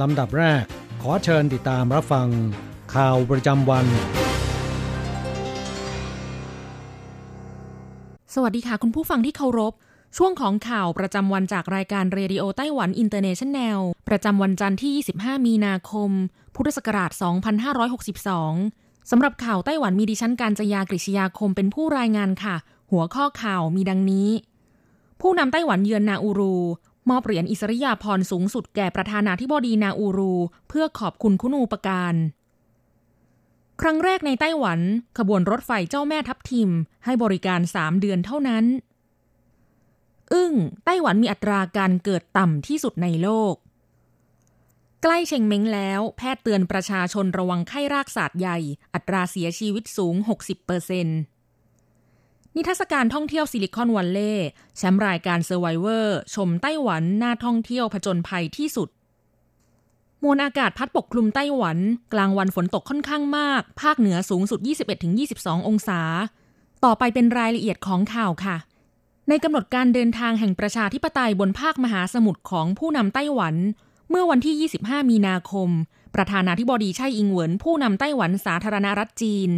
[0.00, 0.64] ลำดับแรก
[1.02, 2.28] ขอเชิญติดตามรับฟัง
[2.94, 3.86] ข่าวประจำวัน
[8.34, 9.72] สวัสดีค่ะคุณผู้ฟังที่เคารพ
[10.16, 14.92] ช่วงของข่าวประจำวันจากรายการ Radio Taiwan International ประจำวันจันทร์ที่
[15.22, 16.10] 25 มีนาคม
[16.54, 17.10] พุทธศักราช
[18.30, 22.56] 2562 สำหรับข่าวไต้หวันมีดิฉันการจยากริชยาคมเป็นผู้รายงานค่ะ
[22.90, 24.28] หัวข้อข่าวมีดังนี้
[25.20, 26.56] ผู้นำไต้หวันเยือนนาอูรู
[27.08, 30.34] มอบเหรียญอิสริยาภรณ์สูงสุดแก่ประธานาธิบดีนาอูรู
[30.68, 32.14] เพื่อขอบคุณคุณูปการ
[33.80, 34.80] ครั้งแรกในไต้หวัน
[35.18, 36.70] ขบวนรถไฟเจ้าแม่ทับทิม
[37.04, 38.64] ให้บริการ3เดือนเท่านั้น
[40.32, 43.54] อึ้ง ไต้หวันมีอัตราการเกิดต่ำที่สุดในโลก
[45.02, 48.58] ใกล้เชงเม้งแล้ว แพทย์เตือนประชาชนระวังไข้รากศาสตร์ใหญ่
[48.94, 51.18] อัตราเสียชีวิตสูง 60%เปอร์เซ็นต์
[52.56, 58.88] นิทรรศการท่องเที่ยวซิลิคอนวัลเลย์แชมป์รายการ Survivor ชมไต้หวันน่าท่องเที่ยวผจญภัยที่สุด
[60.22, 61.78] มวลอากาศพัดปกคลุมไต้หวัน
[62.12, 64.60] กลางวันฝนตกค่อนข้างมาก ภาคเหนือสูงสุด
[65.14, 66.00] 21-22 องศา
[66.84, 68.56] ต่อไปเป็นรายละเอียดของข่าวค่ะ
[69.28, 73.54] ในกำหนดการเดินทางแห่งประชาธิปไตยบนภาคมหาสมุทรของผู้นำไต้หวัน
[74.10, 75.68] เมื่อวันที่ 25 มีนาคม
[76.14, 79.50] ประธานาธิบดีไช่อิงเหวินผู้นำไต้หวันสาธารณรัฐจีน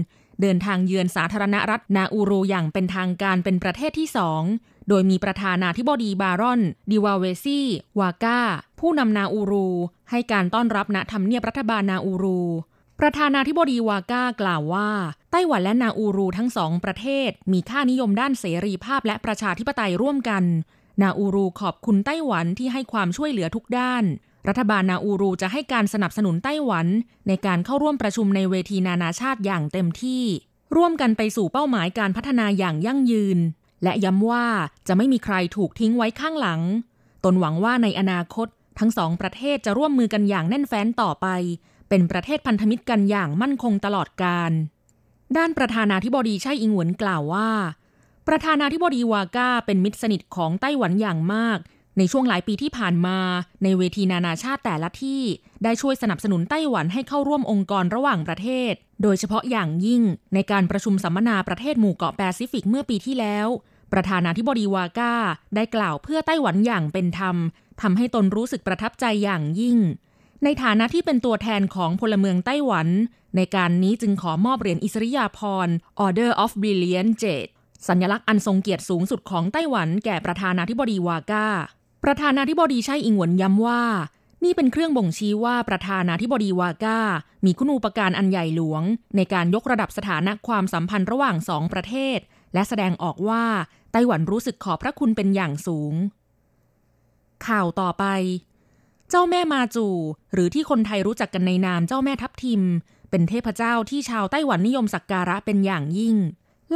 [0.43, 4.43] เดินทางเยือนสาธารณรัฐนาอูรูอย่างเป็นทางการเป็นประเทศที่สอง
[4.89, 6.61] โดยมีประธานาธิบดีบารอน
[6.91, 7.67] ดิวาเวซี่
[8.01, 8.41] วาก้า
[8.81, 9.69] ผู้นำนาอูรู
[10.11, 12.41] ให้การต้อนรับณทำเนียบรัฐบาลนาอูรู
[13.01, 14.91] ประธานาธิบดีวาก้ากล่าวว่า
[15.31, 20.45] ไต้หวันและนาอูรูทั้งสองประเทศ มีค่านิยมด้านเสรีภาพและประชาธิปไตยร่วมกัน
[21.03, 24.05] นาอูรูขอบคุณไต้หวันที่ให้ความช่วยเหลือทุกด้าน
[24.49, 26.87] รัฐบาลนาอูรูจะให้การสนับสนุนไต้หวัน
[27.29, 30.25] ในการเข้าร่วมประชุมในเวทีนานาชาติอย่างเต็มที่
[30.77, 33.39] ร่วมกันไปสู่เป้าหมายการพัฒนาอย่างยั่งยืน
[33.83, 34.47] และย้ำว่า
[34.89, 36.61] จะไม่มีใครถูกทิ้งไว้ข้างหลัง
[37.25, 38.49] ตนหวังว่าในอนาคต
[38.79, 41.27] ทั้งสองประเทศจะร่วมมือกันอย่างแน่นแฟ้นต่อไป
[41.89, 44.53] เป็นประเทศพันธมิตรกันอย่างมั่นคงตลอดกาล
[45.37, 47.51] ด้านประธานาธิบดีไช่อิงหวนกล่าวว่า
[48.29, 51.59] ประธานาธิบดีวาก้าเป็นมิตรสนิทของไต้หวันอย่างมาก
[51.99, 53.19] ในช่วงหลายปีที่ผ่านมา
[53.63, 55.23] ในเวทีนานาชาติแต่ละที่
[55.65, 58.73] ได้ช่วยสนับสนุนไต้หวันให้เข้าร่วมองค์กรระหว่างประเทศ
[59.03, 60.03] โดยเฉพาะอย่างยิ่ง
[60.35, 63.47] ในการประชุมสัมมนาประเทศหมู่เกาะแปซิฟิกเมื่อปีที่แล้ว
[63.93, 65.15] ประธานาธิบดีวาก้า
[65.55, 67.37] ได้กล่าวเพื่อไต้หวันอย่างเป็นธรรม
[67.83, 69.79] ทำให้ตนรู้สึกประทับใจอย่างยิ่ง
[70.45, 72.89] ในฐานะที่เป็นตัวแทนของพลเมืองไต้หวัน
[73.37, 75.75] ในการนี้จึงขอมอบเหรียญอิสริยาภรณ์
[76.05, 77.53] Order of Brilliant Jade
[77.89, 81.47] สัญลักษณ์อันทรงเกียรติสูงสุดของไต้หวันแก่ประธานาธิบดีวาก้า
[82.05, 83.83] ประธานาธิบดีไช่อิงหวนย้ำว่า
[84.45, 87.01] นี่เป็นเครื่องบ่งชี้ว่าประธานาธิบดีวาก้า
[87.45, 88.83] มีคุณูปการอันใหญ่หลวง
[89.17, 92.19] ในการยกระดับสถานะความสัมพันธ์ระหว่างสองประเทศ
[92.55, 93.45] และแสดงออกว่า
[93.93, 95.95] ไต้หวันรู้สึกขอบพระคุณเป็นอย่างสูง
[97.47, 98.05] ข่าวต่อไป
[99.11, 99.87] เจ้าแม่มาจู
[100.33, 102.63] หรือที่คนไทยรู้จักกันในนามเจ้าแม่ทับทิม
[103.11, 106.17] เป็นเทพเจ้าที่ชาวไต้หวันนิยมสักการะเป็นอย่างยิ่ง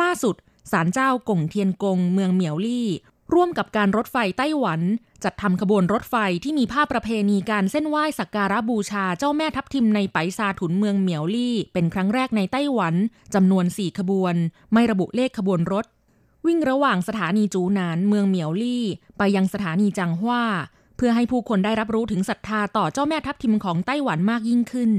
[0.00, 0.34] ล่าสุด
[0.72, 2.88] ศาลเจ้ากงเทียนกงเมืองเหมียวลี่
[3.34, 4.80] ร่วมกับการรถไฟไต้หวัน
[5.24, 12.94] จัดทำขบวนรถไฟที่มีภาพประเพณีการเส้นไหว้สักการะบูชาเจ้าแม่ทับทิมในไปซาถุนเมืองเหมียวลี่ เป็นครั้งแรกในไต้หวัน
[13.34, 14.34] จำนวนสี่ขบวน
[14.72, 15.86] ไม่ระบุเลขขบวนรถ
[16.46, 18.84] วิ่งระหว่างสถานีจูหนานเมืองเหมียวลี่
[19.18, 20.44] ไปยังสถานีจังหว้า
[20.96, 24.90] เพื่อให้ผู้คนได้รับรู้ถึงศรัทธาต่อเจ้าแม่ทับทิมของไต้หวันมากยิ่งขึ้น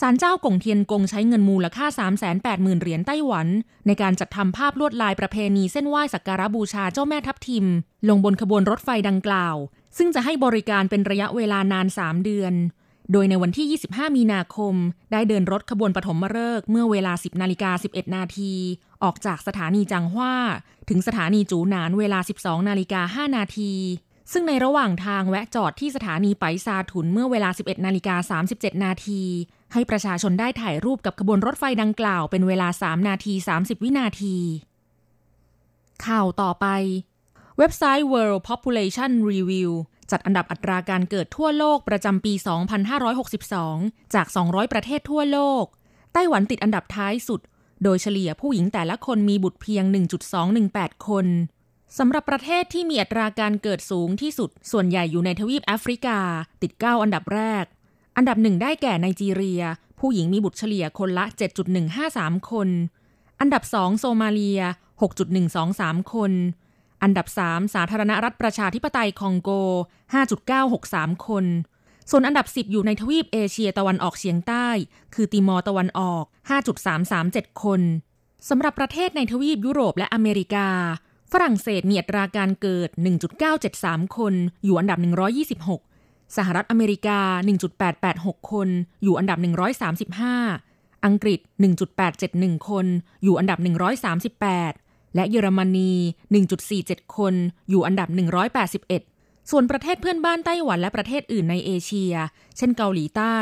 [0.00, 1.86] ศาลเจ้ากงเทียนกงใช้เงินมูลค่า
[2.34, 3.46] 380,000 เหรียญไต้หวัน
[3.86, 7.66] ในการจัดทำภาพลวดลายประเพณีเส้นไหว้สักการะบูชาเจ้าแม่ทับทิม
[8.08, 9.56] ลงบนขบวนรถไฟดังกล่าว
[9.98, 12.54] ซึ่งจะให้บริการเป็นระยะเวลานาน 3 เดือน
[13.12, 14.74] โดยในวันที่ 25 มีนาคม
[15.12, 18.52] ได้เดินรถขบวนปฐมฤกษ์เมื่อเวลา 10นาฬิกา11 นาที
[19.02, 20.34] ออกจากสถานีจังหว้า
[20.88, 23.72] ถึงสถานีจูหนานเวลา 12นาฬิกา5นาที
[24.32, 29.22] ซึ่งในระหว่างทางแวะจอดที่สถานีไปซาถุนเมื่อเวลา 11นาฬิกา37 นาที
[29.72, 34.36] ให้ประชาชนได้ถ่ายรูปกับขบวนรถไฟดังกล่าวเป็นเวลา 3 นาที 30 วินาที
[36.06, 36.66] ข่าวต่อไป
[37.58, 39.70] เว็บไซต์ World Population Review
[40.10, 42.32] จัดอันดับอัตราการเกิดทั่วโลกประจำปี
[43.28, 45.64] 2562 จาก 200 ประเทศทั่วโลก
[46.12, 47.40] ไต้หวันติดอันดับท้ายสุด
[47.82, 49.84] โดยเฉลี่ยผู้หญิงแต่ละคนมีบุตรเพียง
[50.46, 51.26] 1.218 คน
[51.98, 56.18] สำหรับประเทศที่มีอัตราการเกิดสูงที่สุด ส่วนใหญ่อยู่ในทวีปแอฟริกา
[56.62, 57.64] ติด 9 อันดับแรก
[58.16, 59.62] อันดับหนึ่งได้แก่ไนจีเรีย
[60.00, 61.24] ผู้หญิงมีบุตรเฉลี่ยคนละ
[61.88, 62.68] 7.153 คน
[63.40, 64.62] อันดับสองโซมาเลีย
[65.36, 66.32] 6.123 คน
[67.02, 69.50] อันดับ3สาธารณรัฐประชาธิปไตยคองโก
[70.38, 71.44] 5.963 คน
[72.10, 74.68] ส่วนอันดับ 10 อยู่ในทวีปเอเชียตะวันออกเฉียงใต้
[75.14, 76.24] คือติมอร์ตะวันออก
[76.92, 77.80] 5.337 คน
[78.48, 80.68] สำหรับประเทศในทวีปยุโรปและอเมริกา
[81.32, 82.88] ฝรั่งเศสมีอัตราการเกิด
[83.52, 84.34] 1.973 คน
[84.64, 85.85] อยู่อันดับ 126
[86.36, 87.18] สหรัฐอเมริกา
[87.84, 88.68] 1.886 คน
[89.02, 89.38] อยู่อันดับ
[90.22, 91.40] 135 อังกฤษ
[92.04, 92.86] 1.871 คน
[93.22, 93.58] อยู่อันดับ
[94.36, 95.92] 138 และเยอรมนี
[96.54, 97.34] 1.47 คน
[97.70, 98.08] อยู่อันดับ
[98.84, 102.14] 181 ส่วนประเทศเพื่อนบ้านไต้หวันและประเทศอื่นในเอเชีย
[102.56, 103.36] เช่นเกาหลีใต้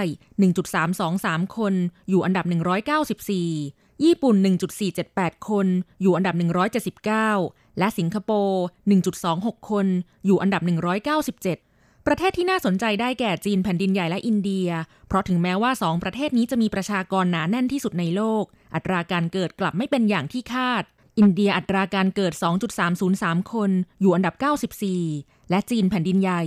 [0.75, 1.75] 1.323 คน
[2.09, 2.45] อยู่อันดับ
[3.25, 4.35] 194 ญี่ปุ่น
[4.93, 5.67] 1.478 คน
[6.03, 6.35] อยู่อันดับ
[7.07, 8.63] 179 และสิงคโปร์
[9.15, 9.87] 1.26 คน
[10.27, 11.74] อยู่อันดับ 197
[12.07, 14.69] ประเทศที่น่าสนใจได้แก่จีนแผ่นดินใหญ่และอินเดีย
[15.09, 20.83] เพราะถึงแม้ว่าสองประเทศนี้จะมีประชากรหนาแน่นที่สุดในโลก อัตราการเกิดกลับไม่เป็นอย่างที่คาด
[21.19, 22.33] อินเดียอัตราการเกิด
[22.93, 23.71] 2.303 คน
[24.01, 24.35] อยู่อันดับ
[24.93, 26.43] 94 และจีนแผ่นดินใหญ่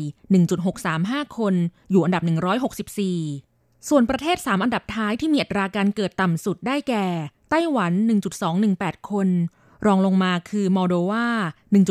[0.65, 1.53] 1.635 คน
[1.91, 2.23] อยู่อันดับ
[3.05, 7.05] 164 ส่วนประเทศ 3 อันดับท้ายที่มีอัตราการเกิดต่ำสุดได้แก่
[7.49, 7.93] ไต้หวัน
[8.51, 9.27] 1.218 คน
[9.85, 11.27] รองลงมาคือมอลโดวา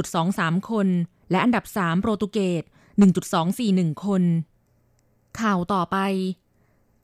[0.04, 0.88] 1.23 คน
[1.30, 2.64] และอันดับ 3 โปรตุเกส
[2.96, 4.22] 1.241 คน
[5.40, 5.96] ข่าวต่อไป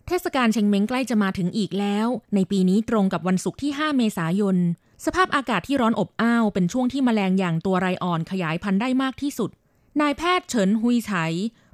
[0.06, 4.56] เทศกาลเชงเม้งใกล้จะมาถึงอีกแล้ว ในปีนี้ตรงกับวันศุกร์ที่ 5 เมษายน
[5.04, 9.50] สภาพอากาศที่ร้อนอบอ้าว เป็นช่วงที่มแมลงอย่างตัวไรอ่อนขยายพันธุ์ได้มากที่สุด
[10.00, 11.12] นายแพทย์เฉินฮุยไฉ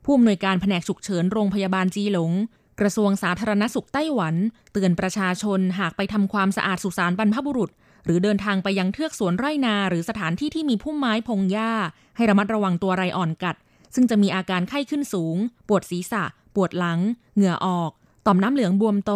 [0.05, 2.33] ผู้อำนวยการแผนกฉุกเฉินโรงพยาบาลจีหลง
[2.81, 4.35] กระทรวงสาธารณสุขไต้หวัน
[4.73, 7.71] เตือนประชาชนหากไปทำความสะอาดสุสานบรรพบุรุษ
[8.05, 11.73] หรือเดินทางไปยังเทือกสวนไร่นา หรือสถานที่ที่มีพุ่มไม้พงหญ้า
[12.17, 13.57] ให้ระมัดระวังตัวไรอ่อนกัด
[13.95, 15.37] ซึ่งจะมีอาการไข้ขึ้นสูง
[15.69, 16.25] ปวดศีรษะ
[16.55, 16.99] ปวดหลัง
[17.35, 17.91] เหงื่อออก
[18.27, 19.13] ต่อมน้ำเหลืองบวมโต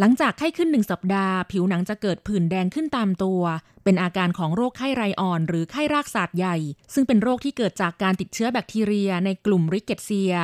[0.00, 3.42] หลังจากไข้ขึ้นหนึ่งสัปดาห์ ผิวหนังจะเกิดผื่นแดงขึ้นตามตัว
[3.84, 6.56] เป็นอาการของโรคไข้ไรอ่อน หรือไข้รากศาสตร์ใหญ่
[6.94, 10.34] ซึ่งเป็นโรคที่เกิดจากการติดเชื้อแบคทีเรียในกลุ่มริกเกตเซีย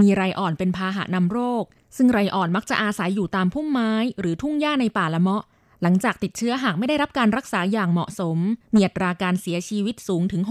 [0.00, 1.64] มีไรอ่อนเป็นพาหะนำโรค
[1.96, 5.44] ซึ่งไรอ่อนมักจะอาศัยอยู่ตามพุ่มไม้ หรือทุ่งหญ้าในป่าละเมาะ
[5.82, 8.38] หลังจากติดเชื้อหากไม่ได้รับการรักษาอย่างเหมาะสม
[8.74, 10.42] มีอัตราการเสียชีวิตสูงถึง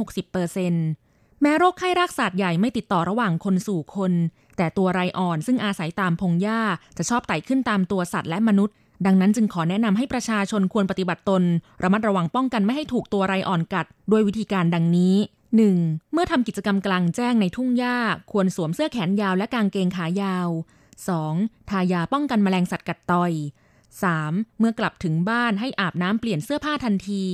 [0.56, 1.07] 60%
[1.42, 4.14] แม้โรคไข้รากศาสตร์ใหญ่ไม่ติดต่อระหว่างคนสู่คน
[4.58, 6.62] แต่ตัวไรอ่อนซึ่งอาศัยตามพงหญ้า
[6.98, 8.76] จะชอบไต่ขึ้นตามตัวสัตว์และมนุษย์
[9.06, 11.44] ดังนั้นจึงขอแนะนำให้ประชาชนควรปฏิบัติตน
[11.84, 15.16] ระมัดระวังป้องกันไม่ให้ถูกตัวไรอ่อนกัด ด้วยวิธีการดังนี้
[15.66, 16.14] 1.
[16.14, 17.98] เมื่อทำกิจกรรมกลางแจ้งในทุ่งหญ้า
[18.32, 20.50] ควรสวมเสื้อแขนยาวและกางเกงขายาว
[21.30, 21.70] 2.
[21.70, 23.32] ทายาป้องกันแมลงสัตว์กัดต่อย
[23.96, 24.60] 3.
[24.60, 27.26] เมื่อกลับถึงบ้านให้อาบน้ำเปลี่ยนเสื้อผ้าทันที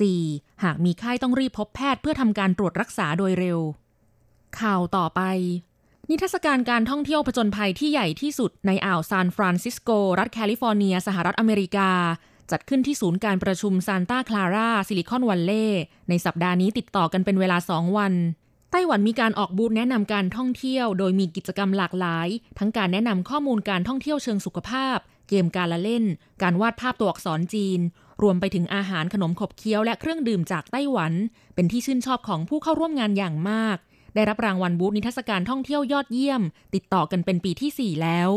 [0.00, 0.64] 4.
[0.64, 3.58] หากมีไข้ต้องรีบพบแพทย์เพื่อทำการตรวจรักษาโดยเร็ว
[4.60, 5.20] ข่าวต่อไป
[6.10, 11.90] นิทรรศการการท่องเที่ยวผจญภัยที่ใหญ่ที่สุดในอ่าวซานฟรานซิสโก รัฐแคลิฟอร์เนีย สหรัฐอเมริกา
[12.50, 18.12] จัดขึ้นที่ศูนย์การประชุมซานตาคลาราซิลิคอนวัลเลย์ในสัปดาห์นี้ติดต่อกันเป็นเวลาสองวัน
[18.70, 26.04] ไต้หวันมีการออกบูธแนะนำการท่องเที่ยว โดยมีกิจกรรมหลากหลาย ทั้งการแนะนำข้อมูลการท่องเที่ยวเชิงสุขภาพ เกมการละเล่น
[26.42, 27.80] การวาดภาพตัวอักษรจีน
[28.22, 31.12] รวมไปถึงอาหารขนมขบเคี้ยวและเครื่องดื่มจากไต้หวัน
[31.54, 33.76] เป็นที่ชื่นชอบของผู้เข้าร่วมงานอย่างมาก
[34.14, 36.42] ได้รับรางวัลบูธนิทรรศการท่องเที่ยวยอดเยี่ยม
[36.74, 38.30] ติดต่อกันเป็นปีที่ 4 แล้ว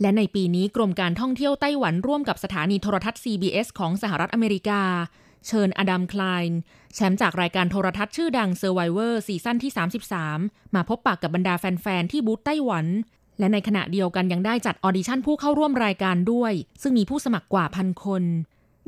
[0.00, 4.82] และในปีนี้กรมการท่องเที่ยวไต้หวันร่วมกับสถานีโทรทัศน์ CBS ของสหรัฐอเมริกา
[5.46, 6.58] เชิญอดัม คลายน์
[6.94, 9.72] แชมป์จากรายการโทรทัศน์ชื่อดัง Survivor ซีซั่นที่
[10.24, 12.86] 33 มาพบปะกับบรรดาแฟนๆที่บูธไต้หวัน
[13.38, 18.24] และในขณะเดียวกันยังได้จัดออดิชั่นผู้เข้าร่วมรายการด้วย ซึ่งมีผู้สมัครกว่าพันคน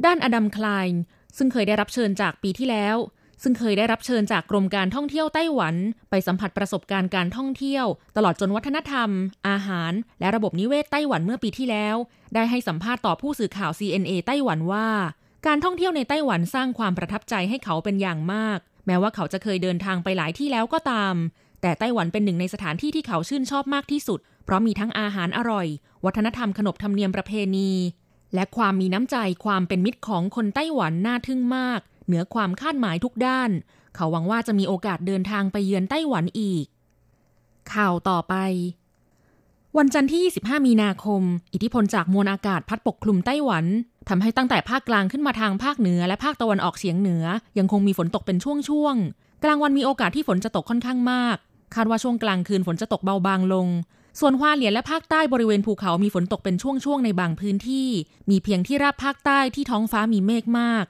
[0.04, 1.00] ด้านอดัมคลายน์
[1.36, 2.96] ซึ่งเคยได้รับเชิญจากปีที่แล้ว
[3.42, 5.74] ซึ่งเคยได้รับเชิญจากกรมการท่องเที่ยวไต้หวัน
[6.10, 9.10] ไปสัมผัสประสบการณ์การท่องเที่ยว ตลอดจนวัฒนธรรม
[9.48, 11.96] อาหาร และระบบนิเวศไต้หวันเมื่อปีที่แล้ว
[12.34, 14.88] ได้ให้สัมภาษณ์ต่อผู้สื่อข่าว CNA ไต้หวันว่า
[15.46, 21.14] การท่องเที่ยวในไต้หวันสร้างความประทับใจให้เขาเป็นอย่างมาก แม้ว่าเขาจะเคยเดินทางไปหลายที่แล้วก็ตาม
[21.62, 25.66] แต่ไต้หวันเป็นหนึ่งในสถานที่ที่เขาชื่นชอบมากที่สุด เพราะมีทั้งอาหารอร่อย
[26.04, 27.70] วัฒนธรรมขนบธรรมเนียมประเพณี
[28.34, 33.50] และความมีน้ำใจความเป็นมิตรของคนไต้หวันน่าทึ่งมาก เหนือความคาดหมายทุกด้าน
[33.94, 36.64] เขาหวังว่าจะมีโอกาสเดินทางไปเยือนไต้หวันอีก
[37.72, 38.34] ข่าวต่อไป
[39.78, 41.22] วันจันทร์ที่ 25 มีนาคม
[41.52, 43.64] อิทธิพลจากมวลอากาศพัดปกคลุมไต้หวัน
[44.08, 47.24] ทำให้ตั้งแต่ภาคกลางขึ้นมาทางภาคเหนือและภาคตะวันออกเฉียงเหนือ
[47.58, 51.36] ยังคงมีฝนตกเป็นช่วงๆกลางวันมีโอกาสที่ฝนจะตกค่อนข้างมาก
[51.74, 53.68] คาดว่าช่วงกลางคืนฝนจะตกเบาบางลง
[54.18, 57.88] ส่วนฮวาเหลียนและภาคใต้บริเวณภูเขามีฝนตกเป็นช่วงๆในบางพื้นที่
[58.30, 60.84] มีเพียงที่ราบภาคใต้ที่ท้องฟ้ามีเมฆมาก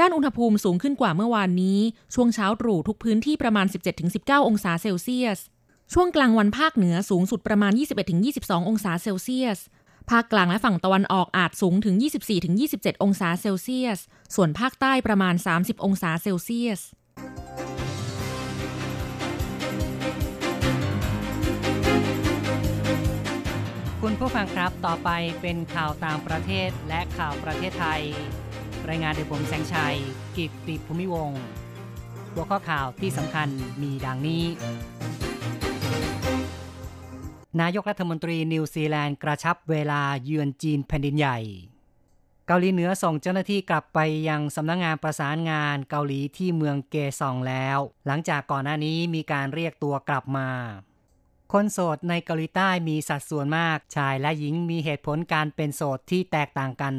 [0.00, 1.78] ด้านอุณหภูมิสูงขึ้นกว่าเมื่อวานนี้
[2.14, 3.66] ช่วงเช้าตรู่ทุกพื้นที่ประมาณ
[4.06, 5.38] 17-19 องศาเซลเซียส
[5.92, 7.72] ช่วงกลางวันภาคเหนือสูงสุดประมาณ
[8.20, 9.58] 21-22 องศาเซลเซียส
[10.10, 11.94] ภาคกลางและฝั่งตะวันออกอาจสูงถึง
[12.50, 13.98] 24-27 องศาเซลเซียส
[14.34, 16.80] ส่วนภาคใต้ประมาณ 30 องศาเซลเซียส
[24.08, 25.10] คุณผู้ฟังครับต่อไป
[25.42, 28.02] เป็นข่าวต่างประเทศและข่าวประเทศไทย
[28.88, 29.96] รายงานโดยผมแสงชัย
[30.36, 31.30] กิตติภูมิวงศ์
[32.32, 33.48] หัวข้อข่าวที่สำคัญ
[33.82, 34.44] มีดังนี้
[37.60, 41.38] นายกรัฐมนตรีนิวซีแลนด์กระชับเวลาเยือนจีนแผ่นดินใหญ่
[42.46, 50.50] เกาหลีเหนือส่งเจ้าหน้าที่กลับไปยังสำนักงานประสานงานเกาหลีที่เมืองเกซองแล้ว หลังจากก่อนหน้านี้มีการเรียกตัวกลับมา
[51.52, 56.94] คนโสดในเกาหลีใต้มีสัดส่วนมาก ชายและหญิงมีเหตุผลการเป็นโสดที่แตกต่างกัน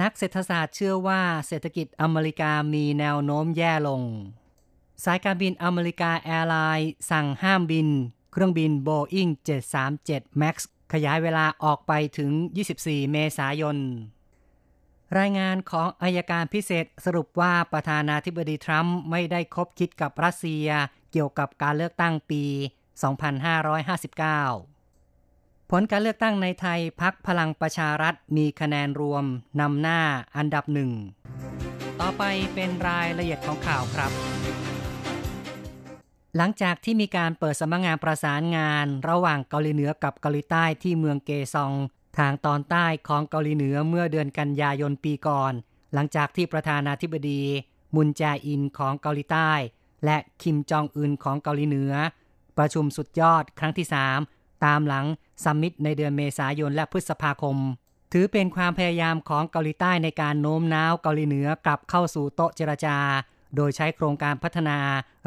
[0.00, 4.02] นักเศรษฐศาสตร์เชื่อว่าเศรษฐกิจอเมริกามีแนวโน้มแย่ลง
[5.04, 7.88] สายการบินอเมริกันแอร์ไลน์สั่งห้ามบิน
[8.32, 9.30] เครื่องบิน Boeing
[9.86, 10.56] 737 MAX
[10.92, 12.30] ขยายเวลาออกไปถึง
[12.72, 13.76] 24 เมษายน
[15.18, 20.66] รายงานของอายการพิเศษสรุปว่าประธานาธิบดีทรัมป์ไม่ได้คบคิดกับรัสเซีย
[21.12, 22.44] เกี่ยวกับการเลือกตั้งปี
[22.96, 29.24] 2559 ผลการเลือกตั้งในไทยพรรคพลังประชารัฐมีคะแนนรวม
[29.60, 30.00] นำหน้า
[30.36, 30.90] อันดับหนึ่ง
[32.00, 32.22] ต่อไป
[32.54, 34.12] เป็นรายละเอียดของข่าวครับ
[36.36, 41.72] หลังจากที่มีการเปิดสำนักงงานประสานงานระหว่างเกาหลีเหนือกับเกาหลีใต้ที่เมืองเกซอง
[42.18, 45.52] ทางตอนใต้ของเกาหลีเหนือเมื่อเดือนกันยายนปีก่อน
[45.94, 47.42] หลังจากที่ประธานาธิบดี
[47.94, 49.50] มุนแจอินของเกาหลีใต้
[50.04, 51.92] และคิมจองอึนของเกาหลีเหนือ
[52.58, 53.86] ประชุมสุดยอดครั้งที่
[54.24, 55.06] 3 ตามหลัง
[55.44, 57.56] ซัมมิตในเดือนเมษายนและพฤษภาคม
[58.12, 62.98] ถือเป็นความพยายามของเกาหลีใต้ในการโน้มน้าวเกาหลีเหนือกลับเข้าสู่โต๊ะเจรจา
[63.56, 64.78] โดยใช้โครงการพัฒนา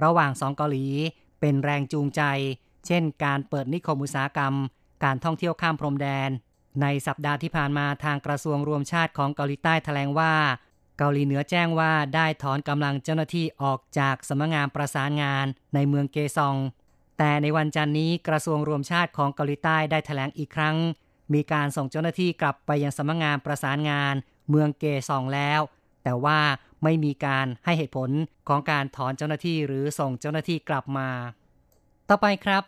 [0.03, 0.85] ระหว่างสองเกาหลี
[1.39, 2.21] เป็นแรงจูงใจ
[2.85, 4.53] เช่น การเปิดนิคมอุตสาหกรรม
[5.03, 6.29] การท่องเที่ยวข้ามพรมแดน
[6.81, 10.33] ในสัปดาห์ที่ผ่านมาทางกระทรวงรวมชาติของเกาหลีใต้แถลงว่า
[10.97, 16.55] เกาหลีเหนือแจ้งว่าได้ถอนกำลังเจ้าหน้าที่ออกจากสำนักงานประสานงานในเมืองเกซอง
[17.21, 20.75] แต่ในวันจันทร์นี้กระทรวงรวมชาติของเกาหลีใต้ได้แถลงอีกครั้ง
[21.33, 24.15] มีการส่งเจ้าหน้าที่กลับไปยังสำนักงานประสานงาน
[24.49, 25.61] เมืองเกซองแล้ว
[26.03, 26.39] แต่ว่า
[26.83, 28.09] ไม่มีการให้เหตุผล
[28.47, 31.09] ของการถอนเจ้าหน้าที่หรือส่งเจ้าหน้าที่กลับมา
[32.09, 32.63] ต่อไปครับ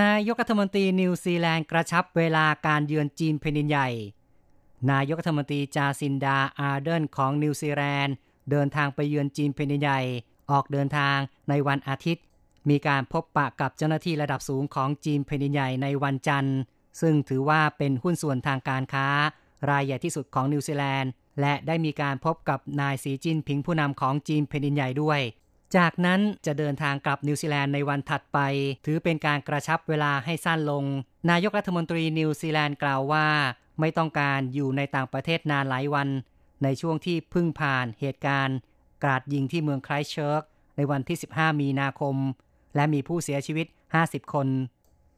[0.00, 3.88] นายกรัฐมนตรีนิวซีแลนด์กระชับเวลาการเยือนจีนแผ่นดินใหญ่
[4.90, 8.14] นายกรัฐมนตรีจาซินดาอาร์เดนของนิวซีแลนด์
[8.50, 10.00] เดินทางไปเยือนจีนแผ่นดินใหญ่
[10.50, 11.16] ออกเดินทาง
[11.48, 12.24] ในวันอาทิตย์
[12.70, 16.58] มีการพบปะกับเจ้าหน้าที่ระดับสูงของจีนแผ่นดินใหญ่ในวันจันทร์
[17.00, 19.06] ซึ่งถือว่าเป็นหุ้นส่วนทางการค้า
[19.70, 21.10] รายใหญ่ที่สุดของนิวซีแลนด์
[21.40, 25.20] และได้มีการพบกับนายสีจิ้นผิงผู้นำของจีนแผ่นดินใหญ่ด้วย
[25.76, 28.38] จากนั้นจะเดินทางกลับนิวซีแลนด์ในวันถัดไป
[28.86, 30.84] ถือเป็นการกระชับเวลาให้สั้นลง
[31.30, 33.26] นายกรัฐมนตรีนิวซีแลนด์กล่าวว่า
[33.80, 36.08] ไม่ต้องการอยู่ในต่างประเทศนานหลายวัน
[36.62, 38.56] ในช่วงที่พึ่งผ่านเหตุการณ์
[39.02, 40.42] กราดยิงที่เมืองไครส์เชิร์ก
[40.76, 42.16] ในวันที่ 15 มีนาคม
[42.74, 43.66] และมีผู้เสียชีวิต
[44.00, 44.48] 50 คน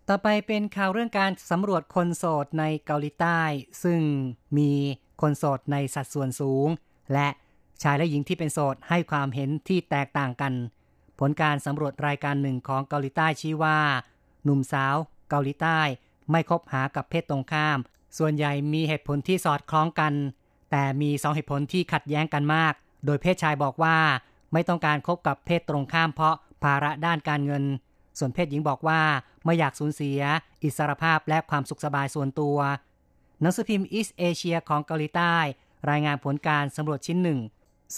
[0.09, 3.41] ต่อไปเป็นข่าวเรื่องการสำรวจคนโสดในเกาหลีใต้
[3.85, 4.01] ซึ่ง
[4.59, 4.73] มี
[5.21, 6.69] คนโสดในสัดส่วนสูง
[7.13, 7.29] และ
[7.83, 10.53] ชายและหญิงที่เป็นโสดให้ความเห็นที่แตกต่างกัน
[11.19, 13.79] ผลการสำรวจรายการหนึ่งของเกาหลีใต้ชี้ว่า
[14.45, 14.97] หนุ่มสาว
[15.29, 15.81] เกาหลีใต้
[16.31, 17.79] ไม่คบหากับเพศตรงข้าม
[18.19, 20.13] ส่วนใหญ่มีเหตุผลที่สอดคล้องกัน
[20.71, 22.73] แต่มีสองเหตุผลที่ขัดแย้งกันมาก
[23.07, 23.97] โดยเพศชายบอกว่า
[24.53, 27.65] ไม่ต้องการคบกับเพศตรงข้ามเพราะ ภาระด้านการเงิน
[28.19, 29.01] ส่วนเพศหญิงบอกว่า
[29.45, 30.21] ไม่อยากสูญเสีย
[30.63, 32.59] อิสรภาพและความสุขสบายส่วนตัว
[33.41, 35.37] หนังสือพิมพ์ East Asia ของเกาหลีใต้
[35.91, 37.41] รายงานผลการสำรวจชิ้นหนึ่ง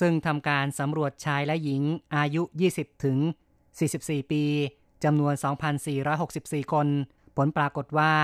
[0.00, 1.82] ซึ่งทำการสำรวจชายและหญิง
[2.16, 2.42] อายุ
[2.74, 3.18] 20 ถึง
[3.74, 4.44] 44 ปี
[5.04, 5.34] จำนวน
[6.02, 6.86] 2,464 คน
[7.36, 8.14] ผลปรากฏว่า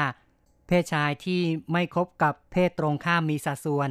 [0.67, 1.41] เพศชายที่
[1.73, 3.89] ไม่คบกับเพศตรงข้ามมีสัดส่วน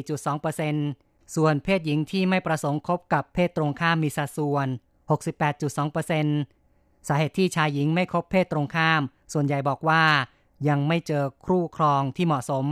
[0.00, 4.68] 74.2%ส่วนเพศหญิงที่ไม่ประสงค์คบกับเพศตรงข้ามมีสัดส่วน
[5.08, 9.00] 68.2%สาเหตุที่ชายหญิงไม่คบเพศตรงข้าม
[9.32, 10.02] ส่วนใหญ่บอกว่า
[10.68, 12.66] ยังไม่เจอครู่ครองที่เหมาะสม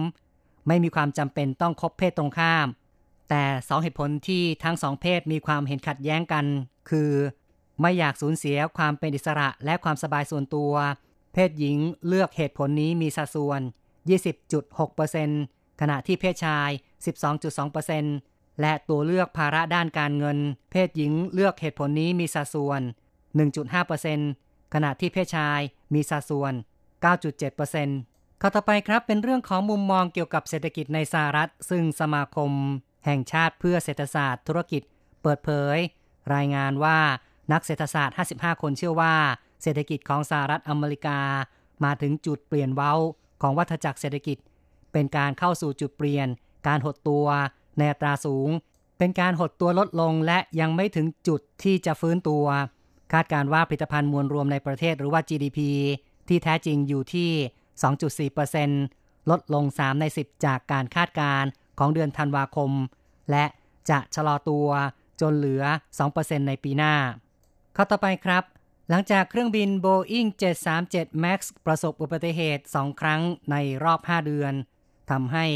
[0.69, 2.67] ไม่มีความจำเป็นต้องคบเพศตรงข้าม
[3.29, 6.45] แต่สองเหตุผลที่ทั้งสองเพศมีความเห็นขัดแย้งกัน
[6.91, 7.11] คือ
[7.81, 10.73] ไม่อยากสูญเสียความเป็นอิสระและความสบายส่วนตัว
[11.33, 13.61] เพศหญิงเลือกเหตุผลนี้มีสัดส่วน
[15.31, 16.71] 20.6%ขณะที่เพศชาย
[17.47, 20.39] 12.2% และตัวเลือกภาระด้านการเงิน
[20.71, 22.81] เพศหญิงเลือกเหตุผลนี้มีสัดส่วน
[23.77, 25.61] 1.5%ขณะที่เพศชาย
[25.95, 26.53] มีสัดส่วน
[27.07, 32.51] 9.7%ข้อต่อไปครับเป็นเรื่องของมุมมองเกี่ยวกับเศรษฐกิจในสหรัฐ ซึ่งสมาคม
[33.07, 34.83] แห่งชาติเพื่อเศรษฐศาสตร์ ธุรกิจ
[35.23, 35.79] เปิดเผย
[36.35, 36.99] รายงานว่า
[37.53, 39.15] นักเศรษฐศาสตร์ 55 คนเชื่อว่า
[39.63, 41.19] เศรษฐกิจของสหรัฐอเมริกา
[41.85, 42.95] มาถึงจุดเปลี่ยนเว้า
[43.43, 44.39] ของวัฏจักรเศรษฐกิจ
[44.93, 46.29] เป็นการเข้าสู่จุดเปลี่ยน
[46.67, 47.27] การหดตัว
[47.79, 48.49] ในอัตราสูง
[48.99, 52.45] เป็นการหดตัวลดลงและยังไม่ถึงจุดที่จะฟื้นตัว
[53.13, 55.59] คาดการว่าผลิตภัณฑ์มวลรวมในประเทศหรือว่า GDP
[56.29, 61.45] ที่แท้จริงอยู่ที่ 2.4%ลดลง 3 ใน 10 จากการคาดการ
[61.79, 62.71] ของเดือนธันวาคม
[63.31, 63.45] และ
[63.91, 64.69] จะชะลอตัว
[65.21, 65.63] จนเหลือ
[66.05, 66.95] 2%ในปีหน้า
[67.77, 68.45] ข้อต่อไปครับ
[68.89, 70.29] หลังจากเครื่องบิน Boeing
[70.77, 74.53] 737 MAX ประสบอุบัติเหตุ 2 ครั้งในรอบ 5 เดือน
[75.11, 75.47] ทำให้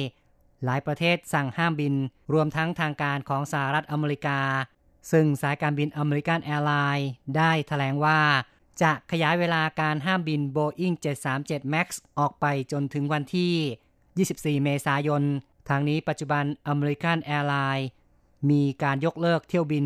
[0.65, 1.95] หลายประเทศสั่งห้ามบิน
[2.33, 4.41] รวมทั้งทางการของสหรัฐอเมริกา
[5.13, 8.21] ซึ่งสายการบินอเมริกันแอร์ไลน์ได้แถลงว่า
[8.83, 10.95] จะขยายเวลาการห้ามบิน Boeing
[11.35, 11.87] 737 MAX
[12.19, 15.23] ออกไปจนถึงวันที่ 24 เมษายน
[15.69, 17.89] ทั้งนี้ปัจจุบันอเมริกันแอร์ไลน์
[18.51, 19.85] มีการยกเลิกเที่ยวบิน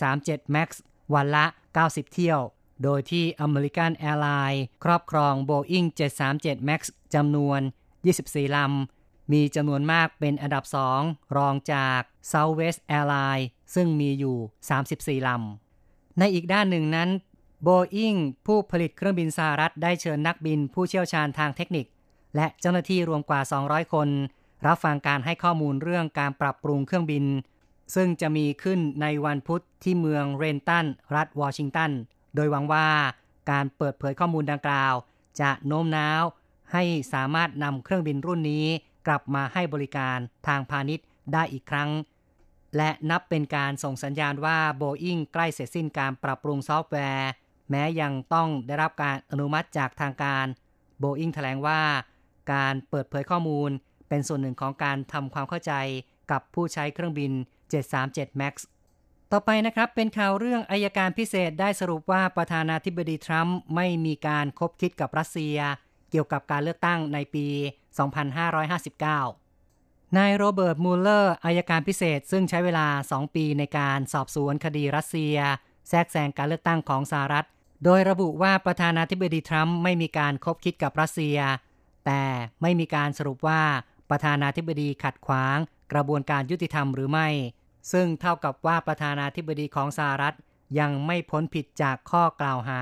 [0.00, 0.68] 737 MAX
[1.14, 1.46] วันละ
[1.78, 2.40] 90 เที่ยว
[2.82, 5.86] โดยที่อเมริกันแอร์ไลน์ครอบครอง Boeing
[6.28, 6.80] 737 MAX
[7.14, 7.60] จำนวน
[8.08, 8.97] 24 ลำ
[9.32, 10.64] มีจำนวนมากเป็นอันดับ
[11.00, 12.00] 2 รองจาก
[12.32, 14.36] Southwest Airlines ซึ่งมีอยู่
[15.22, 17.08] 34 ลำ ในอีกด้านหนึ่งนั้น
[17.66, 21.86] Boeing ผู้ผลิตเครื่องบินสหรัฐได้เชิญนักบินผู้เชี่ยวชาญทางเทคนิค
[22.36, 24.08] และเจ้าหน้าที่รวมกว่า 200 คน
[24.66, 27.24] รับฟังการให้ข้อมูลเรื่องการปรับปรุงเครื่องบิน
[27.94, 31.90] ซึ่งจะมีขึ้นในวันพุธที่เมืองเรนตัน รัฐวอชิงตัน
[32.34, 32.88] โดยหวังว่า
[33.50, 34.94] การเปิดเผยข้อมูลดังกล่าว
[35.40, 36.22] จะโน้มน้าว
[36.72, 36.82] ให้
[37.12, 38.66] สามารถนำเครื่องบินรุ่นนี้
[39.08, 41.90] กลับมาให้บริการทางพาณิชย์ได้อีกครั้ง
[42.76, 47.28] และนับเป็นการส่งสัญญาณว่าโบอิงใกล้เสร็จสิ้นการปรับปรุงซอฟต์แวร์
[47.70, 50.46] แม้ยังต้องได้รับการอนุมัติจากทางการ
[50.98, 51.80] โบอิงแถลงว่า
[52.52, 53.70] การเปิดเผยข้อมูล
[54.08, 55.72] เป็นส่วนหนึ่งของการทำความเข้าใจ
[56.30, 57.32] กับผู้ใช้เครื่องบิน
[57.86, 58.54] 737 MAX
[59.32, 65.56] ต่อไปนะครับเป็นข่าวเรื่องอายการพิเศษได้สรุปว่าประธานาธิบดีทรัมป์ไม่มีการคบคิดกับรัสเซีย
[66.10, 67.46] เกี่ยวกับการเลือกตั้งในปี
[67.96, 75.36] 2559 นายโรเบิร์ตมูลเลอร์อายการพิเศษซึ่งใช้เวลา 2 ปีในการสอบสวนคดีรัสเซีย
[75.88, 77.46] แทรกแซงการเลือกตั้งของสหรัฐ
[77.84, 81.38] โดยระบุว่าประธานาธิบดีทรัมป์ไม่มีการคบคิดกับรัสเซีย
[82.06, 82.22] แต่
[82.62, 83.62] ไม่มีการสรุปว่า
[84.10, 85.56] ประธานาธิบดีขัดขวาง
[85.92, 87.28] กระบวนการยุติธรรมหรือไม่
[87.92, 90.34] ซึ่งเท่ากับว่าประธานาธิบดีของสหรัฐ
[90.78, 92.80] ยังไม่พ้นผิดจากข้อกล่าวหา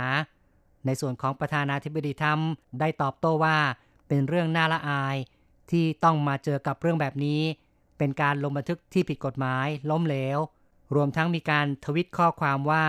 [0.87, 3.59] ในส่วนของประธานาธิบดีทรัมป์ได้ตอบโต้ว่า
[4.09, 5.16] เป็นเรื่องน่าละอาย
[5.71, 7.42] ที่ต้องมาเจอกับเรื่องแบบนี้
[7.99, 10.38] เป็นการลงบันทึกที่ผิดกฎหมายล้มเหลว
[10.95, 12.85] รวมทั้งมีการทวิตข้อความว่า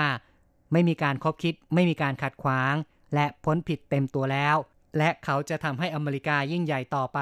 [0.72, 2.74] ไม่มีการคบคิด ไม่มีการขัดขวาง
[3.14, 4.56] และพ้นผิดเต็มตัวแล้ว
[4.98, 7.20] และเขาจะทำให้อเมริกายิ่งใหญ่ต่อไป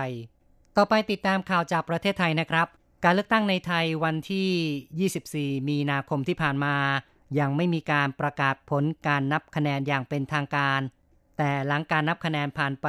[0.77, 2.67] ต่อไปติดตามข่าวจากประเทศไทยนะครับ
[3.03, 6.75] การเลือกตั้งในไทยวันที่ 24 มีนาคมที่ผ่านมา
[7.39, 10.79] ยังไม่มีการประกาศผลการนับคะแนนอย่างเป็นทางการ
[11.37, 12.85] แต่หลังการนับคะแนนผ่านไป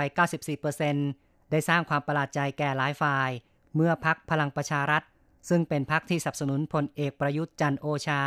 [0.74, 3.30] 94%ได้สร้างความประหลาดใจแก่หลายฝ่าย
[3.74, 5.02] เมื่อพักพลังประชารัฐ
[5.48, 8.22] ซึ่งเป็นพักที่สนับสนุนพลเอกประยุทธ์จันโอชา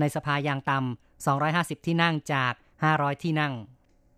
[0.00, 3.52] ในสภาอย่างต่ำ250 ที่นั่งจาก 500 ที่นั่ง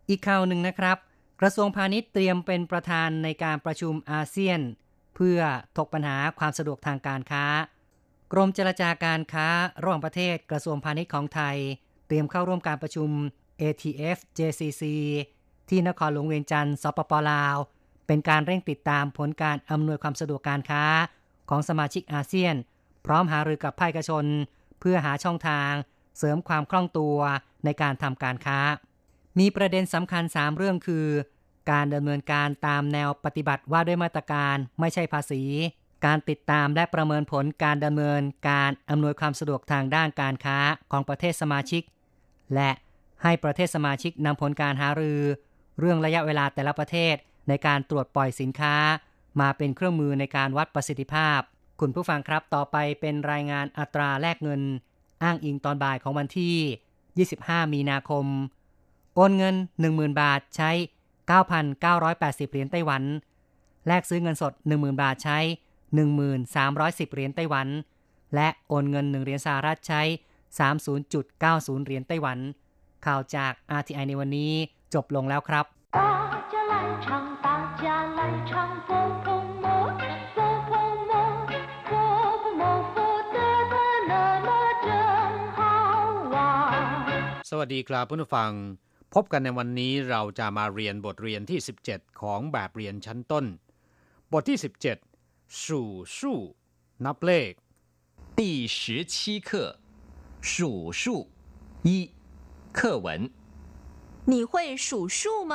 [0.08, 0.98] อีกข่าวหนึ่งนะครับ
[1.40, 4.60] กระทรวงพาณิชย์เตรียมเป็นประธานในการประชุมอาเซียน
[5.14, 5.40] เพื่อ
[5.76, 7.44] ถกปัญหาความสะดวกทางการค้า
[8.32, 9.48] กรมเจรจาการค้า
[9.82, 11.56] ระหว่างประเทศกระทรวงพาณิชย์ของไทย
[12.06, 13.10] เตรียมเข้าร่วมการประชุม
[13.60, 14.82] ATF JCC
[15.68, 17.56] ที่นครหลวงเวียงจันทร์สปปลาว
[18.06, 20.84] เป็นการเร่งติดตามผลการอำนวยความสะดวกการค้า
[21.50, 22.54] ของสมาชิกอาเซียน
[23.06, 24.24] พร้อมหารือกับภาคเอกชน
[24.80, 25.72] เพื่อหาช่องทาง
[26.18, 27.18] เสริมความคล่องตัว
[27.66, 28.58] ในการทำการค้า
[29.38, 31.06] มีประเด็นสำคัญ 3 เรื่องคือ
[31.70, 35.42] การดำเนินการตามแนวปฏิบัติว่าด้วยมาตรการไม่ใช่ภาษี
[36.06, 40.58] การติดตามและประเมินผลการดำเนินการอำนวยความสะดวกทางด้านการค้า
[40.92, 41.82] ของประเทศสมาชิก
[42.54, 42.70] และ
[43.22, 45.20] ให้ประเทศสมาชิกนำผลการหารือ
[45.78, 47.14] เรื่องระยะเวลาแต่ละประเทศ
[47.48, 48.76] ในการตรวจปล่อยสินค้า
[49.40, 51.40] มาเป็นเครื่องมือในการวัดประสิทธิภาพ
[51.80, 54.62] คุณผู้ฟังครับต่อไปเป็นรายงานอัตราแลกเงิน
[55.22, 56.56] อ้างอิงตอนบ่ายของวันที่
[57.16, 58.26] 25 มีนาคม
[59.14, 59.54] โอนเงิน
[59.86, 60.70] 10,000 บาทใช้
[61.30, 63.02] 9,980 เหรียญไต้หวัน
[63.86, 65.38] แลกซื้อเงินสด 10,000 บาทใช้
[66.06, 67.68] 1310 เหรียญไต้หวัน
[68.34, 70.02] และโอนเงิน 1 เหรียญสหรัฐใช้
[70.98, 72.38] 30.90 เหรียญไต้หวัน
[73.06, 74.52] ข่าวจาก RTI ในวันนี้
[74.94, 75.64] จบลงแล้วครับ
[87.49, 88.51] สวัสดีครับผู้ฟัง
[89.13, 93.45] พบกันในวันนี้เราจะมาเรียนบทเรียนที่ 17 ของแบบเรียนชั้นต้น
[94.31, 94.57] บทที่
[95.07, 96.39] 17 สู่สู่
[97.05, 97.51] นับเลข
[98.39, 98.41] 第
[98.77, 98.77] 十
[99.13, 99.15] 七
[99.47, 99.49] 课
[100.41, 101.03] 数数
[101.83, 101.89] 一
[102.77, 103.29] 课文，
[104.25, 105.53] 你会数数吗？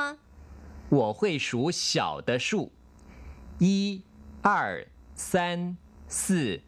[0.89, 2.71] 我会数小的数，
[3.59, 4.03] 一、
[4.41, 5.77] 二、三、
[6.07, 6.61] 四、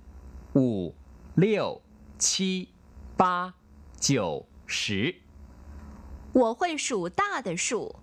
[0.55, 0.93] 五、
[1.35, 1.81] 六、
[2.17, 2.69] 七、
[3.15, 3.53] 八、
[3.97, 5.15] 九、 十。
[6.33, 7.95] 我会数大的数，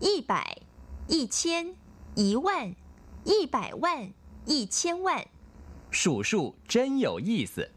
[0.00, 0.62] 一百、
[1.08, 1.74] 一千、
[2.14, 2.74] 一万、
[3.24, 4.12] 一百万、
[4.44, 5.26] 一千万。
[5.90, 7.70] 数数真有意思。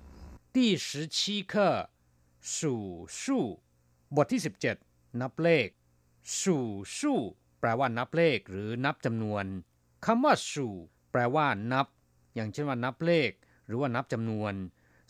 [0.52, 1.90] 第十七课
[2.42, 3.60] สู่สู่
[4.16, 4.42] บทที่
[4.80, 5.68] 17 นับเลข
[6.24, 6.66] สู่
[6.98, 7.20] สู่
[7.60, 9.46] แปลว่านับเลขหรือนับจำนวน
[10.06, 10.74] คำว่าสู่
[11.12, 11.88] แปลว่านับ
[12.36, 13.32] อย่างเช่นว่านับเลข
[13.66, 14.54] หรือว่านับจำนวน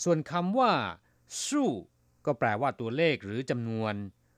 [0.04, 0.72] ส่วนคำว่า
[1.48, 1.72] สู่
[2.27, 3.95] ก็แปลว่าตัวเลขหรือจำนวน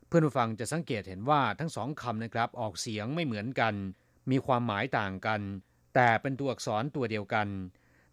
[0.09, 3.75] เพื่อนผู้ฟังจะสังเกตเห็นว่าทั้งสองคำนะครับออกเสียงไม่เหมือนกัน
[4.31, 5.40] มีความหมายต่างกัน
[5.94, 7.49] แต่เป็นตัวอักษรตัวเดียวกัน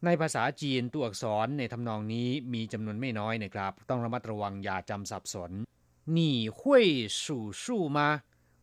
[0.06, 5.52] ในภาษาจีนตัวอักษรในทำนองนี้มีจำนวนไม่น้อยนะครับ ต้องระมัดระวังอย่าจำสับสน
[6.18, 6.86] นี่หุย
[7.26, 8.08] สู่สู่มา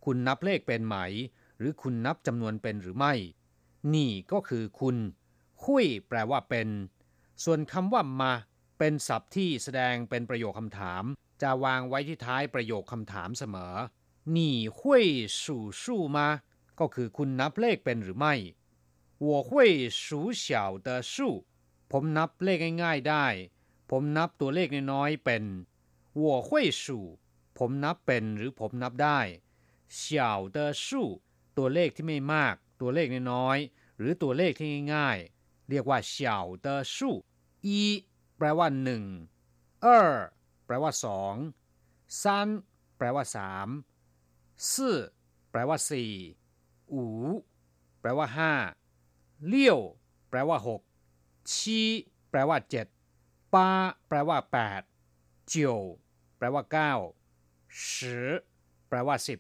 [0.05, 0.97] คุณนับเลขเป็นไหม
[1.59, 3.13] หรือคุณนับจำนวนเป็นหรือไม่
[3.95, 4.97] นี่ก็คือคุณ
[5.63, 6.69] หุยแปลว่าเป็น
[7.45, 8.33] ส่วนคำว่ามา
[8.80, 11.04] เป็นศัพท์ที่แสดงเป็นประโยคคำถาม
[11.42, 13.76] จะวางไว้ที่ท้ายประโยคคำถามเสมอ
[14.36, 15.08] นี่หุย
[15.44, 16.28] สู่สู่มา
[16.80, 18.36] ก็คือคุณนับเลขเป็นหรือไม่
[19.28, 19.50] 我会
[19.90, 20.02] 数
[20.44, 21.16] 小的数
[21.92, 23.26] ผมนับเลขง่ายๆได้
[23.90, 25.44] ผมนับตัวเลขน้อยๆเป็น
[26.22, 26.50] 我会
[26.84, 26.86] 数
[27.58, 29.20] ผมนับเป็นหรือผมนับได้
[30.00, 30.02] 小
[30.56, 30.88] 的数
[31.58, 36.16] ตัวเลขที่ไม่มาก ตัวเลขน้อยๆหรือตัวเลขที่ง่ายๆ เรียกว่า小
[36.66, 36.96] 的数
[37.68, 37.70] 一
[38.41, 39.05] แปลว่าหนึ่ง
[39.83, 40.15] เออ
[40.67, 41.35] แปลว่าสอง
[42.23, 42.49] ซาน
[42.97, 43.69] แปลว่าสาม
[44.73, 44.93] ซื่
[45.51, 46.13] แปลว่าสี่
[46.93, 47.05] อู
[48.01, 48.53] แปลว่าห้า
[49.47, 49.81] เลี้ยว
[50.31, 50.81] แปลว่าหก
[51.55, 51.81] ชี
[52.31, 52.87] แปลว่าเจ็ด
[53.55, 53.69] ปา
[54.09, 54.83] แปลว่าแปด
[55.49, 55.79] เจีว
[56.37, 56.93] แปลว่าเก้า
[57.93, 58.17] สิ
[58.89, 59.39] แปลว่าสิบ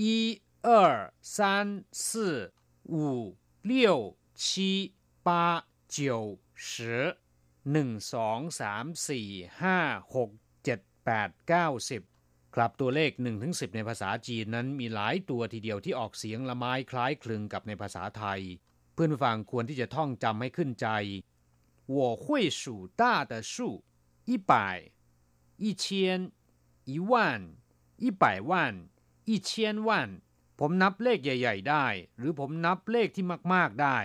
[0.00, 0.14] อี
[0.62, 0.94] เออ
[1.34, 1.66] ซาน
[2.06, 2.34] ซื่อ
[2.90, 3.04] อู
[3.64, 3.98] เลี้ยว
[5.26, 5.42] ปา
[5.88, 6.16] เจีย
[6.68, 6.96] สิ
[7.71, 9.27] หนึ่งสองสามสี่
[9.61, 9.79] ห้า
[10.15, 10.29] หก
[10.63, 12.01] เจ็ดแปดเก้าสิบ
[12.55, 18.41] ครับตัวเลข1ถึง10 ในภาษาจีนนั้นมีหลายตัวทีเดียวที่ออกเสียงละไม้คล้ายคลึงกับในภาษาไทย
[18.93, 20.87] เพื่อนผู้ฟังควรที่จะท่องจำให้ขึ้นใจ
[21.95, 22.25] 我会
[22.61, 22.63] 数
[23.01, 23.53] 大的数
[24.29, 24.51] 一百
[25.63, 25.85] 一千
[26.91, 27.11] 一万
[28.03, 28.51] 一百万
[29.29, 29.49] 一千
[29.87, 29.89] 万
[30.59, 33.99] ผมนับเลขใหญ่ ๆ ได้ หรือผมนับเลขที่มาก ๆ ได้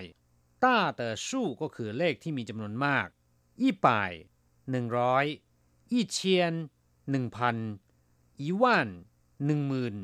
[0.65, 3.09] ต้าเตอสู้ก็คือเลขที่มีจำนวนมาก
[3.62, 4.12] ยี่ป่าย
[4.72, 5.26] หนึ่งร้อย
[5.92, 6.54] ยี่เชียน
[7.12, 7.56] หนึ่งพัน
[8.40, 8.90] อีว่าน
[9.46, 9.96] หนึ่งหมื่น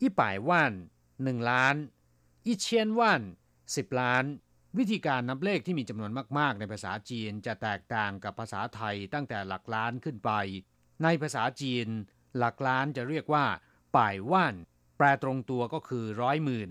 [0.00, 0.72] ยี่ป่ายว่าน
[1.24, 1.74] หนึ่งล้าน
[2.46, 3.22] ยี่เชียนว่าน
[3.76, 4.24] สิบล้าน
[4.78, 10.30] วิธีการนับเลขที่มีจำนวนมาก ๆ ในภาษาจีนจะแตกต่างกับภาษาไทยตั้งแต่หลักล้านขึ้นไป
[11.02, 11.88] ในภาษาจีน
[12.38, 13.44] หลักล้านจะเรียกว่า
[13.96, 14.54] ป่ายว่าน
[14.96, 16.70] แปลตรงตัวก็คือร้อยหมื่น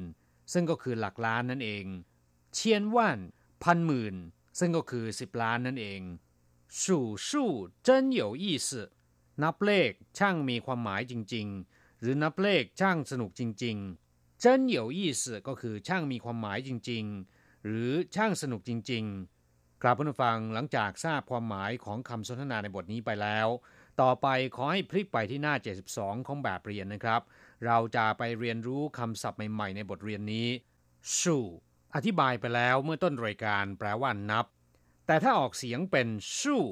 [0.54, 1.86] ซึ่งก็คือหลักล้านนั่นเอง
[2.56, 3.20] เชียนว่าน
[3.64, 4.16] พันหมื่น
[4.59, 6.01] ซึ่งก็คือสิบล้านนั่นเอง
[6.83, 7.53] สู่สู่
[7.87, 8.69] 真有意思
[9.43, 13.77] นับเลขช่างมีความหมายจริง ๆ หรือนับเลขช่างสนุกจริง
[14.11, 19.05] ๆ 真有意思ก็คือช่างมีความหมายจริง ๆ หรือช่างสนุกจริง
[19.45, 23.49] ๆ กราบผู้ฟังหลังจากทราบความหมายของคำสนทนาในบทนี้ไปแล้ว
[24.01, 24.27] ต่อไป
[24.57, 25.55] ขอให้พลิกไปที่หน้า
[25.91, 27.21] 72 ของแบบเรียนนะครับ
[27.67, 30.49] เราจะไปเรียนรู้คำศัพท์ใหม่ ๆ ในบทเรียนนี้
[31.21, 31.45] สู่
[31.96, 34.46] อธิบายไปแล้วเมื่อต้นรายการแปลว่านับ
[35.06, 36.08] แต่ถ้าออกเสียงเป็น
[36.40, 36.64] สู่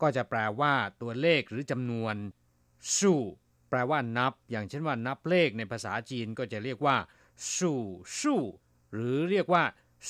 [0.00, 2.14] ก็จะแปลว่าตัวเลขหรือจำนวน
[2.98, 3.22] สู่
[3.68, 6.96] แปลว่านับ อย่างเช่นว่านับเลขในภาษาจีนก็จะเรียกว่า
[7.56, 7.82] สู่
[8.20, 8.42] สู่
[8.92, 9.64] หรือเรียกว่า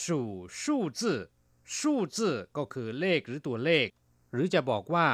[0.04, 0.28] สู่
[0.62, 1.20] สู่จื่อ
[1.78, 3.86] สู่จื่อก็คือเลขหรือตัวเลข
[4.32, 5.08] หรือจะบอกว่า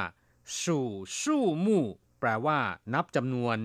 [0.62, 0.88] สู่
[1.22, 1.84] สู่มู่
[2.20, 2.58] แปลว่า
[2.94, 3.58] นับจำนวน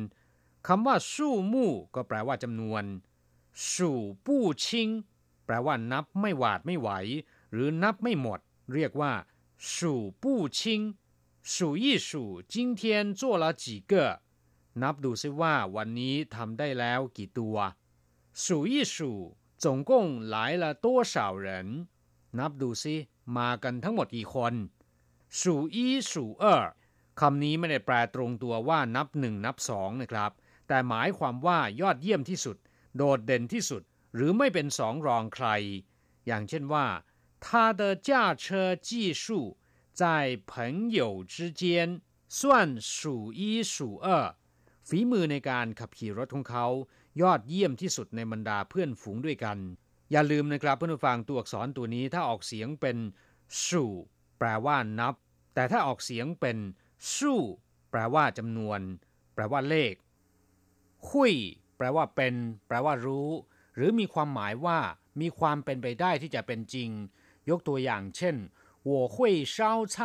[0.67, 2.84] คำว่าสู่มู่ก็แปลว่าจำนวน
[3.74, 4.89] สู่ปู้ชิง
[5.53, 6.91] ลว่านับไม่หวาดไม่ไหว
[7.53, 8.41] หรือนับไม่หมด
[8.75, 9.12] เรียกว่า
[9.77, 10.81] สู่ปู้ชิง
[11.53, 12.11] 数一数
[12.53, 12.81] 今天
[13.19, 13.93] 做了几个
[14.83, 17.57] นับดูซิว่าวันนี้ทำได้แล้วกี่ตัว
[18.43, 18.97] 数一数
[19.62, 19.91] 总共
[20.35, 21.14] 来了多少
[21.47, 21.49] 人
[22.38, 22.95] นับดูซิ
[23.37, 24.55] มากันทั้งหมดกี่คน
[25.38, 25.41] 数
[25.75, 25.79] 一
[26.11, 26.12] 数
[26.43, 26.45] 二
[27.21, 30.33] คำนี้ไม่ได้แปลตรงตัวว่านับหนึ่งนับสองนะครับ
[30.69, 32.57] แต่หมายความว่ายอดเยี่ยมที่สุด
[32.97, 33.83] โดดเด่นที่สุด
[34.14, 35.49] หรือไม่เป็นสองรองใคร
[36.27, 36.87] อย่างเช่นว่า
[37.45, 37.47] 他
[37.81, 38.09] 的驾
[38.45, 38.45] 车
[38.88, 38.91] 技
[39.23, 39.25] 术
[40.01, 40.03] 在
[40.51, 41.01] 朋友
[41.33, 41.62] 之间
[42.38, 42.38] 算
[42.81, 44.07] 数一数二
[44.88, 46.67] ฝีมือในการขับขี่รถของเขา
[47.21, 49.59] ยอดเยี่ยมที่สุดในบรรดาเพื่อนฝูงด้วยกัน
[50.11, 52.97] อย่าลืมนะครับเพื่อนผู้ฟังตัวอักษรตัวนี้ถ้าออกเสียงเป็น
[53.67, 53.93] สู่
[54.38, 55.14] แปลว่านับ
[55.55, 56.59] แต่ถ้าออกเสียงเป็น
[57.17, 57.43] สู่
[57.91, 58.81] แปลว่าจำนวน
[59.35, 59.95] แปลว่าเลข
[61.09, 61.35] หุย
[61.77, 62.35] แปลว่าเป็น
[62.67, 63.29] แปลว่ารู้
[63.77, 64.79] หรือมีความหมายว่า
[65.21, 66.91] มีความเป็นไปได้ที่จะเป็นจริง
[67.51, 68.37] ยกตัวอย่างเช่น
[68.88, 69.17] 我会
[69.55, 69.57] 烧
[69.95, 69.97] 菜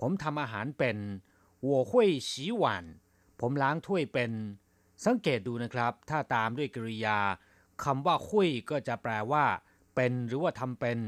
[0.00, 0.96] ผมทำอาหารเป็น
[1.68, 1.92] 我会
[2.28, 2.30] 洗
[2.62, 2.64] 碗
[3.40, 4.32] ผมล้างถ้วยเป็น
[5.04, 7.18] สังเกตดูนะครับ ถ้าตามด้วยกริยา
[7.84, 9.44] คำว่าคุยก็จะแปลว่า
[9.94, 10.98] เป็นหรือว่าทำเป็น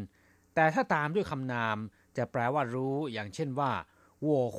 [0.55, 1.77] แต่ถ้าตามด้วยคำนาม
[2.17, 3.73] จะแปลว่ารู้ อย่างเช่นว่า
[4.27, 4.29] 我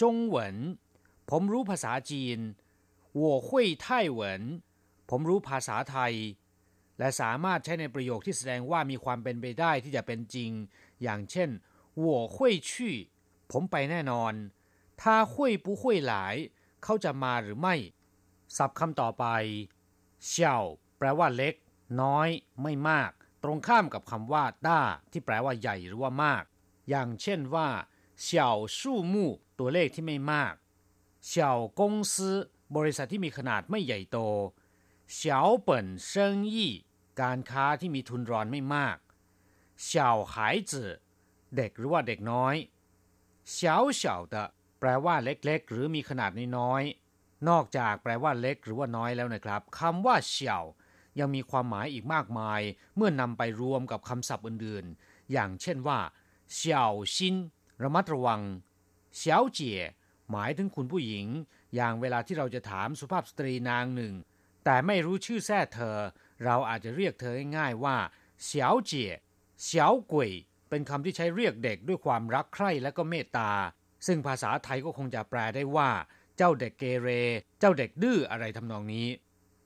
[0.00, 0.02] 中
[0.34, 0.36] 文
[1.30, 2.38] ผมรู้ภาษาจีน
[3.20, 3.48] 我会
[3.84, 3.86] 泰
[4.18, 4.20] 文
[5.10, 6.12] ผมรู้ภาษาไทย
[6.98, 10.50] และสามารถใช้ในประโยคที่แสดงว่ามีความเป็นไปได้ที่จะเป็นจริง
[11.02, 11.50] อย่างเช่น
[12.04, 12.36] 我会
[12.68, 12.70] 去
[13.50, 14.32] ผมไปแน่นอน
[15.00, 16.14] 他会不会来
[16.82, 17.74] เขาจะมาหรือไม่
[18.56, 19.24] ศัพท์คำต่อไป
[20.26, 20.58] เช่า
[20.98, 21.54] แปลว่าเล็ก
[22.00, 22.28] น้อย
[22.62, 23.10] ไม่มาก
[23.42, 26.44] ตรงข้ามกับคำว่าด้าที่แปลว่าใหญ่หรือว่ามาก
[26.88, 27.68] อย่างเช่นว่า
[28.22, 30.54] เช่าสู้มู่ตัวเลขที่ไม่มาก
[31.26, 32.36] เช่ากงซื้อ
[32.76, 34.18] บริษัทที่มีขนาดไม่ใหญ่โต
[35.15, 36.73] เฉาเปิ่นเซิงยี่
[37.21, 38.97] การค้าที่มีทุนรอนไม่มาก
[39.83, 40.91] เฉาหายจื่อ
[41.55, 42.55] เด็กหรือว่าเด็กน้อย
[43.51, 44.35] เฉาเฉา的
[44.79, 50.59] แปลว่าเล็กๆ หรือมีขนาดน้อยๆนอกจากแปลว่าเล็กหรือว่าน้อยแล้วนะครับคำว่าเฉา
[51.19, 52.61] ยังมีความหมายอีกมากมาย
[52.95, 55.99] เมื่อนำไปรวมกับคำศัพท์อื่นๆ อย่างเช่นว่า
[56.55, 57.35] เฉาชิน
[57.83, 58.41] ระมัดระวัง
[59.17, 59.81] เฉาเจี๋ย
[60.31, 61.27] หมายถึงคุณผู้หญิง
[61.75, 64.13] อย่างเวลาที่เราจะถามสุภาพสตรีนางหนึ่ง
[64.63, 65.97] แต่ไม่รู้ชื่อแท้เธอ
[66.43, 67.97] เราอาจจะเรียกเธอง่ายๆว่า
[68.43, 69.11] เฉาเจี๋ย
[69.63, 70.31] เฉากุย
[70.69, 73.51] เป็นคำที่ใช้เรียกเด็กด้วยความรักใคร่และก็เมตตา
[74.07, 75.89] ซึ่งภาษาไทยก็คงจะแปลได้ว่า
[76.37, 77.09] เจ้าเด็กเกเร
[77.59, 79.07] เจ้าเด็กดื้ออะไรทำนองนี้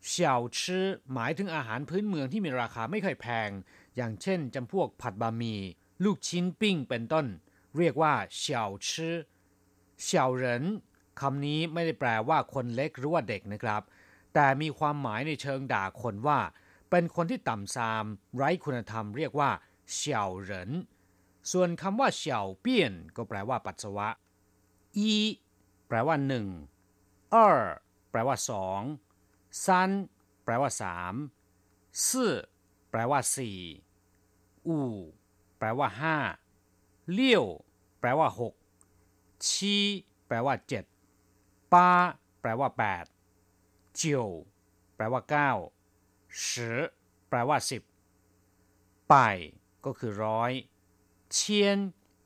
[0.07, 3.49] เฉาชื่อหมายถึงอาหารพื้นเมืองที่มีราคาไม่ค่อยแพง
[3.95, 5.61] อย่างเช่นจำพวกผัดบะหมี่
[6.03, 7.25] ลูกชิ้นปิ้งเป็นต้น
[7.77, 9.17] เรียกว่าเฉาชื่อ
[10.03, 10.63] เฉาเหริน
[11.21, 13.81] คำนี้ไม่ได้แปลว่าคนเล็กหรือว่าเด็กนะครับ
[14.39, 16.39] แต่มีความหมายในเชิงด่าคนว่า
[16.89, 18.03] เป็นคนที่ต่ำทราม
[18.35, 19.51] ไร้คุณธรรมเรียกว่า
[19.91, 20.71] เฉียวเหริน
[21.51, 24.09] ส่วนคำว่าเฉียวเปี้ยน ก็แปลว่าปัสสาวะ
[24.97, 25.13] อี
[25.87, 26.47] แปลว่าหนึ่ง
[27.31, 27.63] เออ
[28.11, 28.81] แปลว่าสอง
[29.65, 29.89] ซัน
[30.43, 31.13] แปลว่าสาม
[32.07, 32.29] ซื่
[32.89, 33.59] แปลว่าสี่
[34.67, 34.91] อู่
[35.57, 36.17] แปลว่าห้า
[37.11, 37.45] เลี้ยว
[37.99, 38.53] แปลว่าหก
[39.49, 39.75] ชี
[40.27, 40.83] แปลว่าเจ็ด
[41.73, 41.89] ปา
[42.41, 43.05] แปลว่าแปด
[43.97, 44.27] เจียว
[44.95, 45.51] แปลว่าเก้า
[46.49, 46.79] สิอ
[47.29, 47.83] แปลว่าสิบ
[49.09, 49.15] ไป
[49.85, 50.51] ก็คือร้อย
[51.33, 51.79] เชียน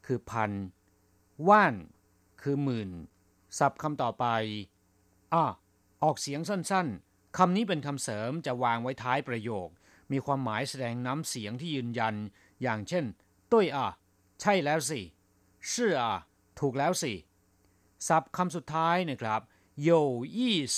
[0.06, 0.52] คือพัน
[1.48, 1.76] ว่าน
[2.42, 2.92] คือหมื่น
[3.58, 4.26] ศัพท์คำต่อไป
[5.34, 5.46] อะ
[6.04, 9.68] ออกเสียงสั้นๆ คำนี้เป็นคำเสริมจะวางไว้ท้ายประโยค
[10.12, 12.16] มีความหมายแสดงน้ำเสียงที่ยืนยัน
[12.62, 13.06] อย่างเช่น
[13.52, 13.88] ตุ้ยอะ
[14.42, 15.02] ใช่แล้วสิ
[15.72, 16.14] ชื่ออะ
[16.60, 17.14] ถูกแล้วสิ
[18.08, 19.42] ศัพท์คำสุดท้ายนะครับ
[19.90, 19.90] 有
[20.36, 20.38] 意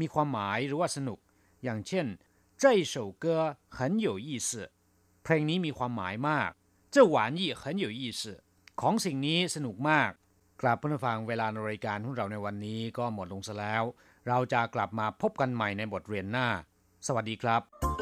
[0.00, 1.18] มีความหมายหรือว่าสนุก
[1.64, 2.06] อย่างเช่น
[2.62, 2.94] 这首
[3.24, 3.26] 歌
[3.76, 4.50] 很有意思
[5.22, 6.50] เพลงนี้มีความหมายมาก
[6.94, 8.22] 这玩意很有意思
[8.80, 10.10] ของสิ่งนี้สนุกมาก
[10.62, 13.82] กลับเพื่อนฟังเวลาในรายการของเราในวันนี้ก็หมดลงซะแล้ว
[14.28, 16.48] เราจะกลับมาพบกันใหม่ในบทเรียนหน้า
[17.06, 18.01] สวัสดีครับ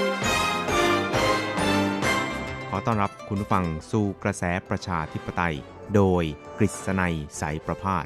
[2.73, 5.55] ขอต้อนรับคุณผู้ฟังสู่กระแสประชาธิปไตย
[5.95, 6.23] โดย
[6.57, 8.05] กฤษณัยสายประพาส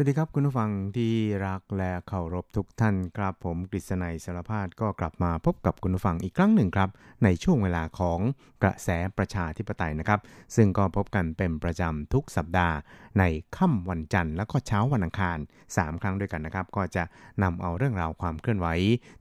[0.00, 1.14] สวัสดีครับคุณผู้ฟังที่
[1.46, 6.90] รักและเคารพทุกท่านครับผมกฤษณัยสารพาดก็กลับมาพบกับคุณผู้ฟังอีกครั้งหนึ่งครับ
[7.24, 8.20] ในช่วงเวลาของ
[8.62, 10.20] กระแสประชาธิปไตยนะครับ
[10.56, 12.76] ซึ่งก็พบกันเป็นประจำทุกสัปดาห์
[13.18, 13.24] ใน
[13.56, 15.38] ค่ำวันจันทร์และก็เช้าวันอังคาร
[15.70, 17.04] 3 ครั้งด้วยกันนะครับ ก็จะ
[17.42, 18.66] นำเอาเรื่องราวความเคลื่อนไหว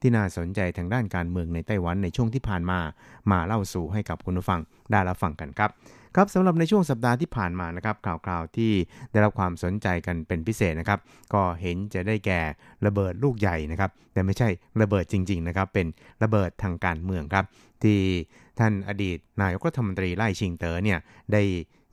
[0.01, 2.79] ที่น่าสนใจทางด้านการเมืองในไต้หวันในช่วงที่ผ่านมา
[3.31, 4.59] มาเล่าสู่ให้กับคุณผู้ฟัง
[4.91, 5.71] ได้รับฟังกันครับ
[6.19, 8.71] ครับสำหรับในช่วงสัปดาห์ที่ผ่านมานะครับข่าวคราวที่
[9.11, 10.99] ได้รับความสนใจกันเป็นพิเศษนะครับ
[11.33, 12.41] ก็เห็นจะได้แก่
[12.85, 14.49] ระเบิดลูกใหญ่นะครับ แต่ไม่ใช่
[14.81, 15.87] ระเบิดจริง ๆ นะครับ เป็น
[16.23, 17.45] ระเบิดทางการเมืองครับ
[17.83, 17.99] ที่
[18.59, 20.99] ท่านอดีตนายกรัฐมนตรีไล่ชิงเต๋อเนี่ย
[21.33, 21.41] ได้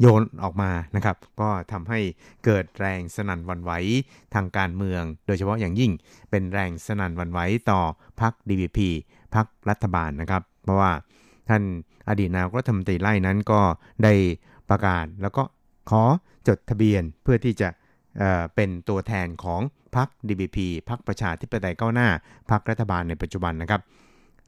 [0.00, 2.00] โยนออกมานะครับ ก็ทำให้
[2.44, 3.72] เกิดแรงสนั่นวันไหว
[4.34, 5.92] ทางการเมือง โดยเฉพาะอย่างยิ่ง
[6.30, 7.80] เป็นแรงสนั่นวันไหวต่อ
[8.20, 8.78] พรรค DVP
[9.34, 10.92] พรรครัฐบาลนะครับ เพราะว่า
[11.48, 11.62] ท่าน
[12.08, 13.60] อดีตนายกรัฐมนตรีไล่นั้นก็
[14.04, 14.12] ได้
[14.70, 15.42] ประกาศ แล้วก็
[15.90, 16.02] ขอ
[16.48, 17.68] จดทะเบียนเพื่อที่จะ
[18.18, 19.60] เเป็นตัวแทนของ
[19.96, 22.08] พรรค DBP พรรคประชาธิปไตยก้าวหน้า
[22.50, 23.80] พรรครัฐบาลในปัจจุบันนะครับ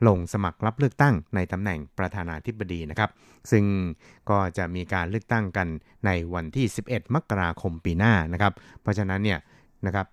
[0.06, 3.11] ลงสมัครรับเลือกตั้งในตำแหน่งประธานาธิบดีนะครับ
[3.50, 3.64] ซึ่ง
[4.30, 5.68] ก็จะมีการเลือกตั้งกัน
[6.06, 9.38] ในวันที่ 11 มกราคมปีหน้านะครับ เพราะฉะนั้นเนี่ย
[9.87, 10.06] นะครับ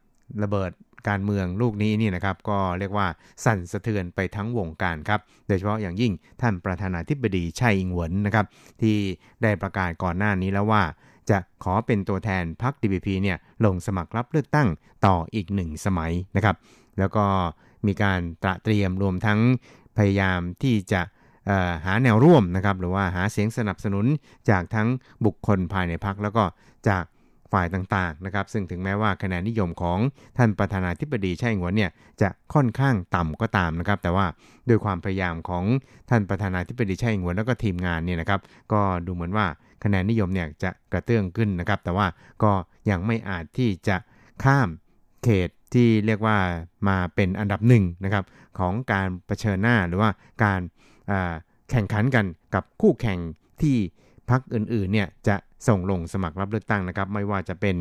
[0.43, 0.71] ระเบิด
[1.09, 3.07] การเมืองลูกนี้นี่นะครับ ก็เรียกว่า
[3.45, 8.45] สั่นสะเทือนไปทั้งวงการครับ โดยเฉพาะอย่างยิ่งท่านประธานาธิบดีไช่อิงเหวินนะครับ
[8.81, 8.95] ที่
[9.43, 10.83] ได้ประกาศก่อนหน้านี้แล้วว่า
[11.29, 14.67] จะขอเป็นตัวแทนพรรค DPP เนี่ยลงสมัครรับเลือกตั้ง
[15.05, 16.55] ต่ออีกหนึ่งสมัยนะครับ
[16.99, 17.25] แล้วก็
[17.87, 19.39] มีการตระเตรียมรวมทั้ง
[19.97, 21.01] พยายามที่จะ
[21.85, 24.05] หาแนวร่วมนะครับ หรือว่าหาเสียงสนับสนุน
[24.49, 24.87] จากทั้ง
[25.25, 26.43] บุคคลภายในพรรคแล้วก็
[26.89, 27.03] จาก
[27.53, 29.99] ฝ่ายต่างๆนะครับซึ่งถึงแม้ว่าคะแนนนิยมของ
[30.37, 34.25] ท่านประธานาธิบดีไช่อิงวนเนี่ยจะค่อนข้างต่ำก็ตามนะครับ แต่ว่า
[34.69, 35.63] ด้วยความพยายามของ
[36.09, 38.39] ท่านประธานาธิบดีไช่อิงวนแล้วก็ทีมงานเนี่ยนะครับ
[38.73, 39.45] ก็ดูเหมือนว่า
[39.83, 42.07] คะแนนนิยมเนี่ยจะกระเตื้องขึ้นนะครับ แต่ว่า
[42.43, 42.51] ก็
[42.89, 43.97] ยังไม่อาจที่จะ
[44.43, 44.69] ข้าม
[45.23, 46.37] เขตที่เรียกว่า
[46.87, 48.23] มาเป็นอันดับหนึ่งนะครับ
[48.59, 50.09] ของการรเผชิญหน้าหรือว่า
[50.43, 50.61] การ
[51.69, 53.19] แข่งขันกันกับคู่แข่ง
[53.61, 53.77] ที่
[54.29, 55.35] พรรคอื่นๆเนี่ยจะ
[55.67, 57.75] ส่งลงสมัครรับเลือกตั้งนะครับ ไม่ว่าจะเป็น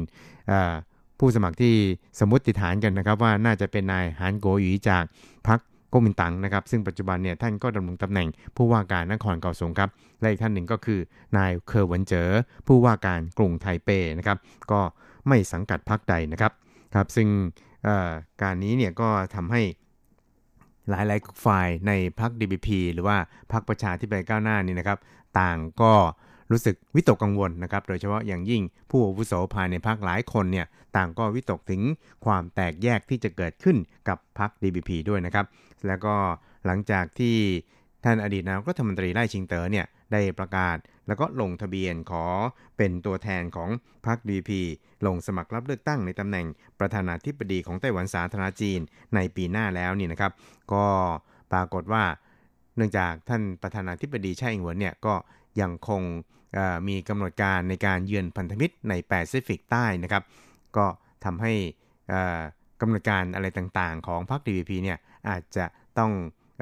[1.19, 1.75] ผู้สมัครที่
[2.21, 5.05] สมมติฐานกันนะครับ ว่าน่าจะเป็นนายหานโกหยีจาก
[5.49, 5.61] พรรค
[5.93, 9.91] ก๊กมินตั๋งนะครับซึ่งปัจจุบันเนี่ยท่านก็ดำรงตำแหน่งผู้ว่าการนครเกาสงครับ
[10.21, 11.01] และอีกท่านหนึ่งก็คือ
[11.37, 12.29] นายเคอร์วันเจอ
[12.67, 14.39] ผู้ว่าการกรุงไทเปนะครับ
[14.71, 14.81] ก็
[15.29, 16.53] ไม่สังกัดพรรคใดนะครับ
[16.95, 17.29] ครับซึ่ง
[18.43, 19.63] การนี้เนี่ยก็ทำให้
[20.89, 23.17] หลายๆฝ่ายในพรรค DBP หรือว่า
[23.53, 24.99] พรรคประชาธิปไตยก้าวหน้านี่นะครับ
[25.41, 25.93] ต่างก็
[26.51, 31.83] รู้สึกวิตกกังวลนะครับ โดยเฉพาะอย่างยิ่งผู้อาวุโสภายในพรรคหลายคนเนี่ยต่างก็วิตกถึง
[32.25, 33.77] ความแตกแยกที่จะเกิดขึ้น
[34.09, 35.47] กับพรรค DBP ด้วยนะครับ
[35.87, 36.15] แล้วก็
[36.67, 37.37] หลังจากที่
[38.05, 40.77] ท่านอดีตนายกรัฐมนตรีไล่ชิงเต๋อเนี่ยได้ประกาศ
[41.07, 42.25] แล้วก็ลงทะเบียนขอ
[42.77, 43.71] เป็นตัวแทนของ
[44.07, 44.51] พรรค DP
[45.07, 46.47] ลงสมัครรับเลือกตั้งในตำแหน่ง
[46.81, 48.81] ประธานาธิบดีของไต้หวันสาธารณจีน
[49.15, 50.33] ในปีหน้าแล้วนี่นะครับ
[50.73, 50.85] ก็
[51.53, 52.05] ปรากฏว่า
[52.77, 55.15] เนื่องจากท่านประธานาธิบดีไช่อิงหวนเนี่ยก็
[55.61, 56.03] ยังคง
[56.89, 60.23] มีกำหนดการในการเยือนพันธมิตรในแปซิฟิกใต้นะครับ
[60.77, 60.87] ก็
[61.25, 61.53] ทำให้
[62.81, 64.99] กำหนดการอะไรต่างๆ ของพรรค DPP เนี่ย
[65.29, 65.65] อาจจะ
[65.99, 66.13] ต้อง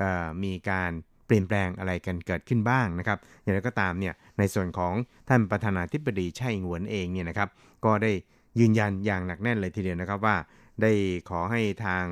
[0.02, 0.04] อ
[0.44, 0.90] มีการ
[1.26, 4.94] เปลี่ยนแปลงอะไรกันเกิดขึ้นบ้างนะครับ อย่างไรก็ตามเนี่ยในส่วนของ
[5.28, 7.48] ท่านประธานาธิบดีไช่อิงหวนเองเนี่ยนะครับ
[7.84, 8.12] ก็ได้
[8.60, 10.36] ยืนยันอย่างหนักแน่นเลยทีเดียวนะครับว่า
[10.82, 10.92] ได้
[11.30, 12.04] ขอให้ทาง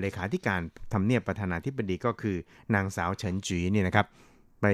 [0.00, 0.60] เลขาธิการ
[0.92, 2.36] ทำเนียบประธานาธิบดีก็คือ
[2.74, 4.06] นางสาวเฉินจีเนี่ยนะครับ
[4.62, 4.66] ไป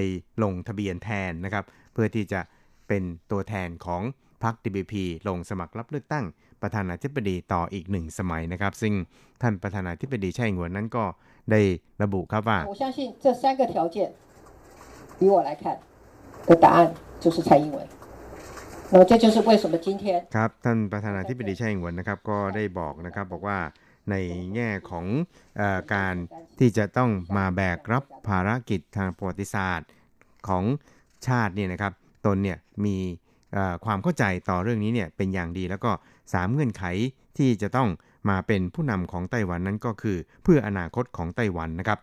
[0.43, 1.65] ลงทะเบียนแทนนะครับ
[1.96, 2.40] พื่อที่จะ
[2.88, 4.02] เป็นตัวแทนของ
[4.42, 4.94] พรรค DPP
[5.28, 6.24] ลงสมัครรับเลือกตั้ง
[6.62, 8.94] ประธานาธิบดีต่ออีกหนึ่งสมัยนะครับ ซึ่ง
[9.42, 11.04] ท่านประธานาธิบดีไช่อิงเหวินนั้นก็
[11.50, 11.60] ได้
[12.02, 13.96] ระบุครับว่า 我相信这三个条件，
[15.22, 15.64] 以我来看
[16.48, 16.78] 的答案
[17.22, 17.78] 就是蔡英文。
[18.92, 20.04] 那么这就是为什么今天
[20.36, 23.58] ครับท่านประธานาธิบดีไช่อิงเหวินนะครับก็ได้บอกนะครับบอกว่า
[24.10, 24.14] ใน
[24.54, 25.06] แง่ของ
[25.56, 26.14] เออการ
[26.58, 29.88] ที่จะต้องมาแบกรับภารกิจทางประวัติศาสตร์
[30.48, 30.64] ของ
[31.27, 31.91] ชาติเนี่ยนะครับ
[32.25, 32.97] ตนเนี่ยมี
[33.85, 35.91] ความเข้าใจต่อเรื่องนี้เนี่ยเป็นอย่างดีแล้วก็
[36.23, 36.83] 3 เงื่อนไข
[37.37, 37.89] ที่จะต้อง
[38.29, 41.99] มาเป็นผู้นำของไต้หวันนั้นก็คือ เพื่ออนาคตของไต้หวันนะครับ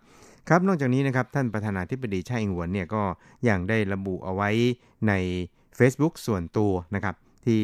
[0.49, 3.03] ครับนอกจากนี้นะครับท่านประธานาธิบดีไช่อิงหวนเนี่ยก็
[3.49, 4.51] ยังได้ระบุเอาไว้
[5.09, 5.13] ใน
[5.79, 7.15] Facebook ส่วนตัวนะครับ
[7.47, 7.63] ที่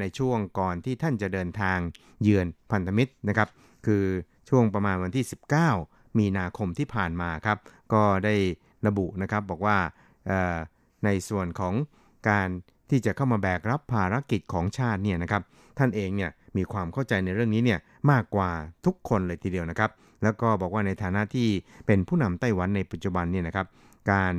[0.00, 1.78] ในช่วงก่อนที่ท่านจะเดินทาง
[2.22, 3.48] เยือนพันธมิตรนะครับ
[3.86, 4.04] คือ
[4.48, 5.24] ช่วงประมาณวันที่
[5.70, 7.58] 19 มีนาคมที่ผ่านมาครับ
[7.92, 8.34] ก็ได้
[8.86, 9.76] ระบุนะครับบอกว่า
[11.04, 11.74] ในส่วนของ
[12.28, 12.48] การ
[12.90, 15.42] ที่จะเข้ามาแบกรับภารกิจของชาติเนี่ยนะครับ
[15.78, 17.78] ท่านเองเนี่ยมีความเข้าใจในเรื่องนี้เนี่ย
[18.10, 18.50] มากกว่า
[18.86, 19.90] ทุกคนเลยทีเดียวนะครับ
[20.22, 21.48] แล้วก็บอกว่าในฐานะที่
[21.86, 23.66] เป็นผู้นำไต้หวันในปัจจุบันเนี่ยนะครับ
[24.12, 24.34] การ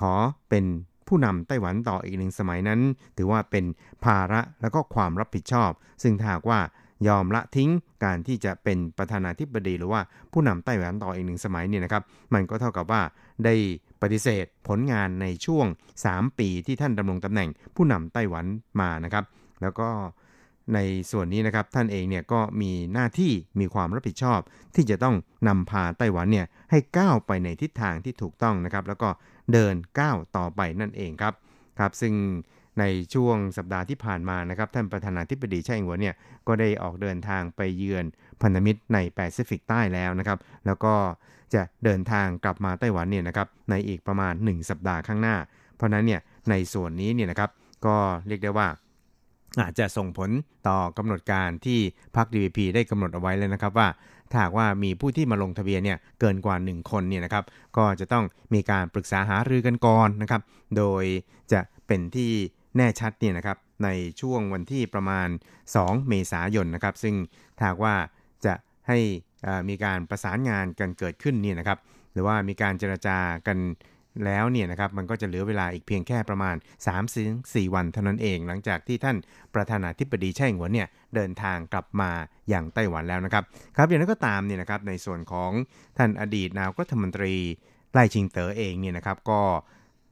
[0.00, 0.14] ขอ
[0.50, 0.64] เป็น
[1.08, 2.80] ผู้นำไต้หวันต่ออีกหนึ่งสมัยนั้น
[3.16, 3.64] ถือว่าเป็น
[4.04, 5.70] ภาระแล้วก็ความรับผิดชอบ
[6.02, 6.60] ซึ่งถ้าว่า
[7.08, 7.70] ยอมละทิ้ง
[8.04, 10.00] การที่จะเป็นประธานาธิบดีหรือว่า
[10.32, 12.02] ผู้นำไต้หวันต่ออีกหนึ่งสมัยเนี่ยนะครับ
[12.34, 13.02] มันก็เท่ากับว่า
[13.44, 13.54] ได้
[14.02, 15.66] ปฏิเสธผลงานในช่วง
[16.02, 18.46] 3 ปีที่ท่านดำรงตำแหน่งผู้นำไต้หวัน
[18.80, 19.24] มานะครับ
[19.62, 19.88] แล้วก็
[20.74, 20.78] ใน
[21.10, 24.40] ส่วนนี้นะครับท่านเองเนี่ยก็มีหน้าที่มีความรับผิดชอบ
[24.74, 25.16] ที่จะต้อง
[25.48, 29.08] นำพาไต้หวันเนี่ยให้ก้าวไปในทิศทางที่ถูกต้องนะครับ แล้วก็
[29.52, 31.34] เดินก้าวต่อไปนั่นเองครับ
[31.78, 32.14] ครับ ซึ่ง
[32.78, 36.14] ในช่วงสัปดาห์ที่ผ่านมานะครับท่านประธานาธิบดีไช่อิงหวนเนี่ย
[36.46, 38.04] ก็ได้ออกเดินทางไปเยือน
[38.42, 40.94] พันธมิตรในแปซิฟิกใต้แล้วนะครับ แล้วก็
[41.54, 45.36] จะเดินทางกลับมาไต้หวันเนี่ยนะครับในอีกประมาณ 1 สัปดาห์ข้างหน้า
[45.76, 47.50] เพราะนั้นเนี่ยในส่วนนี้เนี่ยนะครับ
[47.86, 47.96] ก็
[48.28, 48.68] เรียกได้ว่า
[49.60, 50.30] อาจจะส่งผล
[50.68, 51.78] ต่อกำหนดการที่
[52.16, 53.88] พรรค DVP ได้กำหนดเอาไว้เลยนะครับว่า
[54.30, 57.44] ถ้าว่ามีผู้ที่มาลงทะเบียนเนี่ยเกินกว่า 1 คนเนี่ยนะครับ
[57.76, 58.24] ก็จะต้อง
[58.54, 60.42] มีการปรึกษาหารือกันก่อนนะครับ
[60.76, 61.04] โดย
[61.52, 62.30] จะเป็นที่
[62.76, 63.88] แน่ชัดเนี่ยนะครับใน
[64.20, 65.28] ช่วงวันที่ประมาณ
[65.72, 67.14] 2 เมษายนนะครับ ซึ่ง
[67.58, 67.94] ถ้าว่า
[68.46, 68.54] จะ
[68.88, 68.98] ให้
[69.68, 71.78] มีการประสานงานกันเกิดขึ้นเนี่ยนะครับ
[72.12, 73.58] หรือว่ามีการเจรจากัน
[74.24, 76.56] แล้วเนี่ยนะครับมันก็จะเหลือเวลาอีกเพียงแค่ประมาณ
[77.14, 79.16] 3-4วันเท่านั้นเอง หลังจากที่ท่าน
[79.54, 82.10] ประธานาธิบดีไช่หวนเนี่ยเดินทางกลับมา
[82.48, 83.44] อย่างไต้หวันแล้วนะครับ
[83.76, 85.50] ครับอย่างนั้นก็ตามเนี่ยนะครับในส่วนของ
[85.98, 87.34] ท่านอดีตนายกรัฐมนตรี
[87.92, 89.40] ไล่ชิงเต๋อเองเนี่ยนะครับก็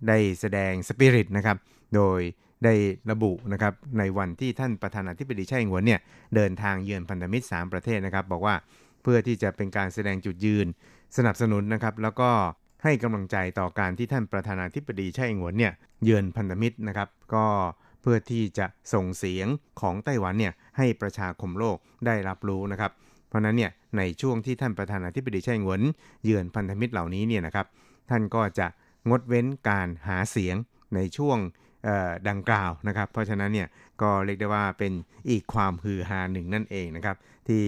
[0.09, 1.57] ได้แสดงสปิริตนะครับ
[1.97, 2.21] โดย
[2.65, 2.75] ได้
[3.11, 6.01] ระบุนะครับในวันที่ท่านประธานาธิบดีไช่หวนเนี่ย
[6.35, 8.55] เดินทางเยือนพันธมิตร 3 ประเทศนะครับบอกว่า
[9.03, 10.67] เพื่อที่จะเป็นการแสดงจุดยืน
[11.17, 12.31] สนับสนุนนะครับ แล้วก็
[12.85, 15.73] ให้กำลังใจต่อการที่ท่านประธานาธิบดีไช่อิงหวนเนี่ย
[16.05, 17.47] เยือนพันธมิตรนะครับ ก็
[18.03, 19.47] เพื่อที่จะส่งเสียง
[19.81, 21.77] ของไต้หวันเนี่ยให้ประชาคมโลก
[22.07, 22.93] ได้รับรู้นะครับ
[23.29, 25.83] เพราะนั้นเนี่ยในช่วงที่ท่านประธานาธิบดีไช่อิงหวน
[26.25, 27.67] เยือนพันธมิตรเหล่านี้เนี่ยนะครับ
[28.11, 28.67] ท่านก็จะ
[29.09, 30.57] งดเว้นการหาเสียง
[30.95, 31.39] ในช่วง
[32.29, 33.69] ดังกล่าวนะครับ เพราะฉะนั้นเนี่ย
[34.03, 34.93] ก็เรียกได้ว่าเป็น
[35.31, 37.17] อีกความฮือฮาหนึ่งนั่นเองนะครับ
[37.49, 37.65] ที่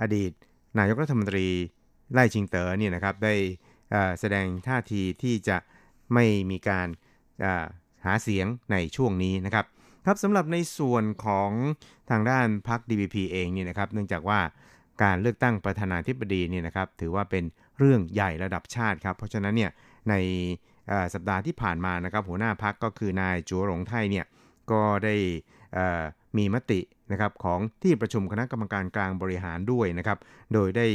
[0.00, 0.32] อดีต
[0.78, 1.46] นายกรัฐมนตรี
[2.12, 3.34] ไล่ชิงเต๋อเนี่ยนะครับได้
[4.20, 5.56] แสดงท่าทีที่จะ
[6.14, 6.88] ไม่มีการ
[8.04, 9.64] หาเสียงในช่วงนี้นะครับ
[10.06, 11.50] ครับสำหรับในส่วนของ
[12.10, 14.40] ทางด้านพรรค DVP เองเนี่ยนะครับ เนื่องจากว่า
[15.02, 17.44] การเลือกตั้งประธานาธิบดีเนี่ยนะครับ ถือว่าเป็น
[17.78, 19.70] เรื่องใหญ่ระดับชาติครับ เพราะฉะนั้นเนี่ย
[20.10, 20.14] ใน
[21.14, 24.26] สัปดาห์ที่ผ่านมานะครับ หัวหน้าพักก็คือนายจัวหลงไทยเนี่ย
[24.70, 25.14] ก็ได้
[26.36, 26.80] มีมติ
[27.11, 30.17] นะครับของที่ประชุมคณะกรรมการกลางบริหารด้วยนะครับ
[30.53, 30.87] โดยได้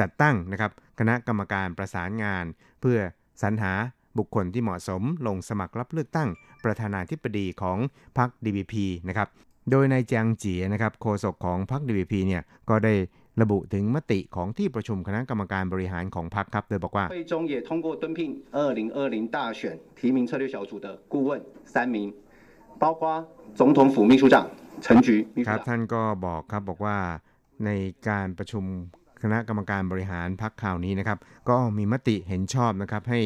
[0.00, 2.44] จัดตั้งนะครับคณะกรรมการประสานงาน
[2.80, 2.98] เพื่อ
[3.42, 3.72] สรรหา
[4.18, 6.28] บุคคลที่เหมาะสม ลงสมัครรับเลือกตั้ง
[6.64, 7.78] ประธานาธิบดีของ
[8.18, 8.74] พรรค DVP
[9.08, 9.28] นะครับ
[9.70, 12.94] โดยนายจางจีนะครับโฆษกของพรรค DVP เนี่ยก็ได้
[13.42, 18.20] ระบุถึงมติของที่ประชุมคณะกรรมการบริหารของพรรคครับโดยบอกว่า会中也通过敦聘
[18.80, 19.60] 2020大选
[19.98, 21.30] 提名策略小组的顾问
[21.74, 21.96] 三名
[22.82, 23.00] 包括
[23.58, 24.36] 总统府秘书长
[24.84, 25.08] 陈菊
[25.46, 26.96] ครับท่านก็บอกครับบอกว่า
[27.64, 27.70] ใน
[28.08, 28.64] การประชุม
[29.22, 31.18] คณะกรรมการบริหารพักข่าวนี้นะครับ
[31.50, 33.20] ก็มีมติเห็นชอบนะครับให้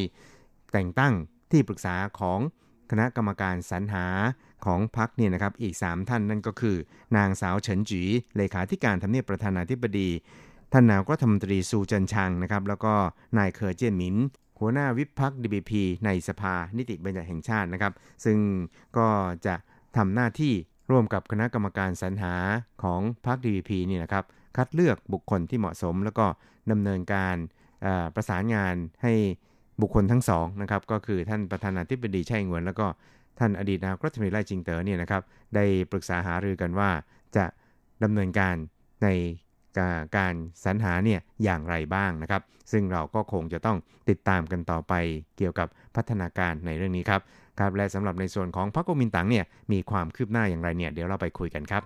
[0.73, 1.15] แต่งตั้ง
[1.53, 2.39] ที่ปรึกษาของ
[2.91, 4.07] คณะกรรมการสรรหา
[4.65, 6.77] ของพักเนี่ยนะครับอีก 3 ท่านนั่นก็คือ
[7.17, 8.03] นางสาวเฉินจี
[8.37, 10.11] เลขาธิการทำเนียบประธานาธิบดี
[10.73, 12.95] ท่านนายกรัฐมนตรีซูจันชังนะครับแล้วก็
[13.39, 14.17] นายเคอร์เจียนหมิน
[14.62, 17.94] หัวหน้าวิพักดีบีพีในสภานิติบัญญัติแห่งชาตินะครับ
[18.26, 18.38] ซึ่ง
[18.98, 19.08] ก็
[19.46, 19.56] จะ
[19.98, 20.54] ทำหน้าที่
[20.92, 22.34] ร่วมกับคณะกรรมการสรรหา
[22.84, 24.24] ของพรรคดีบีพีนี่นะครับ
[24.58, 26.26] คัดเลือกบุคคลที่เหมาะสม แล้วก็
[26.72, 27.36] ดำเนินการ
[28.16, 29.14] ประสานงานให้
[29.82, 32.88] บุคคลทั้งสองนะครับก็คือท่านประธานาธิบดีไช่งวน แล้วก็
[33.40, 35.22] ท่านอดีตนายกรัฐมนตรีไล่จิงเต๋อเนี่ยนะครับ
[35.56, 36.90] ได้ปรึกษาหารือกันว่า
[37.36, 37.46] จะ
[38.04, 38.56] ดำเนินการ
[39.04, 39.08] ใน
[40.18, 42.42] การสรรหาเนี่ยอย่างไรบ้างนะครับ
[42.72, 43.78] ซึ่งเราก็คงจะต้อง
[44.10, 44.94] ติดตามกันต่อไป
[45.38, 47.22] เกี่ยวกับพัฒนาการในเรื่องนี้ครับ
[47.60, 51.84] ครับและสำหรับในส่วนของพรรคกมินตังเนี่ยมีความคืบหน้าอย่างไรเนี่ยเดี๋ยวเราไปคุยกันครับ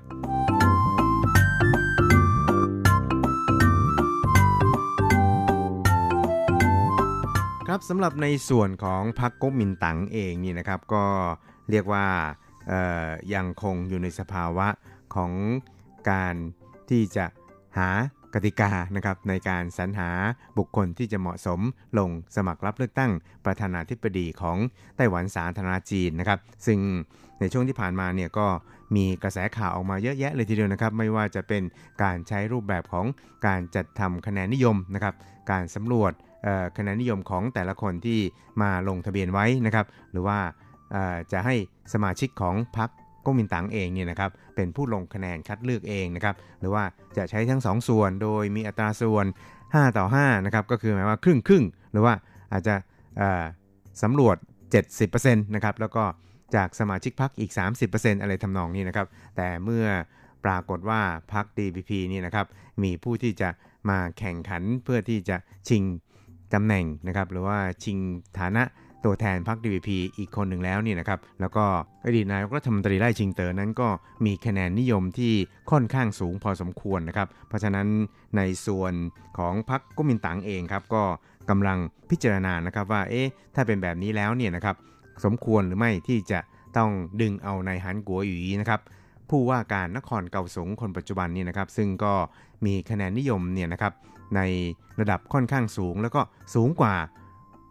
[7.67, 11.03] ครับสำหรับในส่วนของพรรคก๊กมินตั๋งเองนี่นะครับก็
[11.69, 12.05] เรียกว่า
[13.33, 14.67] ยังคงอยู่ในสภาวะ
[15.15, 15.31] ของ
[16.09, 16.35] การ
[16.89, 17.25] ที่จะ
[17.77, 17.89] หา
[18.33, 20.09] กติกานะครับในการสรรหา
[20.57, 21.59] บุคคลที่จะเหมาะสม
[21.97, 23.11] ลงสมัครรับเลือกตั้ง
[23.45, 24.57] ประธานาธิบดีของ
[24.95, 26.79] ไต้หวันสาธารณจีนนะครับ ซึ่ง
[27.39, 28.47] ในช่วงที่ผ่านมาเนี่ยก็
[28.95, 31.63] มีกระแสข่าวออกมาเยอะแยะเลยทีเดียวนะครับ ไม่ว่าจะเป็น
[32.03, 33.05] การใช้รูปแบบของ
[33.45, 35.15] การจัดทำคะแนนนิยมนะครับ
[35.51, 36.11] การสำรวจ
[36.77, 38.19] คะแนนนิยมของแต่ละคนที่
[38.61, 40.39] มาลงทะเบียนไว้นะครับ หรือว่า
[41.31, 41.55] จะให้
[41.93, 42.89] สมาชิกของพรรค
[43.25, 46.83] ก๊มินตั๋งเองเนี่ยนะครับเป็นผู้ลงคะแนนคัดเลือกเองนะครับหรือว่า
[47.17, 49.25] จะใช้ทั้ง 2 ส่วนโดยมีอัตราส่วน
[49.61, 52.13] 5 ต่อ5นะครับก็คือหมายว่าครึ่งครึ่งหรือว่า
[52.53, 52.75] อาจจะ
[54.03, 54.37] สำรวจ
[54.95, 56.03] 70%นะครับแล้วก็
[56.55, 57.51] จากสมาชิกพรรคอีก
[57.87, 59.07] 30%อะไรทำนองนี้นะครับ
[59.37, 59.85] แต่เมื่อ
[60.45, 61.01] ปรากฏว่า
[61.33, 62.45] พรรค DPP นี่นะครับ
[62.83, 63.49] มีผู้ที่จะ
[63.89, 65.83] มาแข่งขันเพื่อที่จะชิง
[66.53, 67.97] ตำแหน่งนะครับหรือว่าชิง
[68.37, 68.63] ฐานะ
[69.05, 71.65] ตัวแทนพรรค DPP อีกคนหนึ่งแล้วนี่นะครับ แล้วก็
[72.05, 73.89] อดีตนายกรัฐมนตรีไล่ชิงเตอร์นั้นก็
[74.25, 75.33] มีคะแนนนิยมที่
[75.71, 77.87] ค่อนข้างสูงพอสมควรนะครับ เพราะฉะนั้น
[78.37, 78.93] ในส่วน
[79.37, 81.03] ของพรรคกุมินตังเองครับก็
[81.49, 81.77] กำลัง
[82.09, 84.75] พิจารณานะครับว่าเอ๊ะถ้าเป็นแบบนี้แล้วเนี่ยนะครับ
[85.25, 86.39] สมควรหรือไม่ที่จะ
[86.77, 86.91] ต้อง
[87.21, 88.81] ดึงเอานายฮันกัวหยีนะครับ
[89.29, 92.13] ผู้ว่าการนครเก่าสงคนปัจจุบันนี่นะครับ ซึ่งก็
[92.65, 93.93] มีคะแนนนิยมเนี่ยนะครับ
[94.35, 94.41] ใน
[94.99, 96.21] ระดับค่อนข้างสูงแล้วก็
[96.55, 96.95] สูงกว่า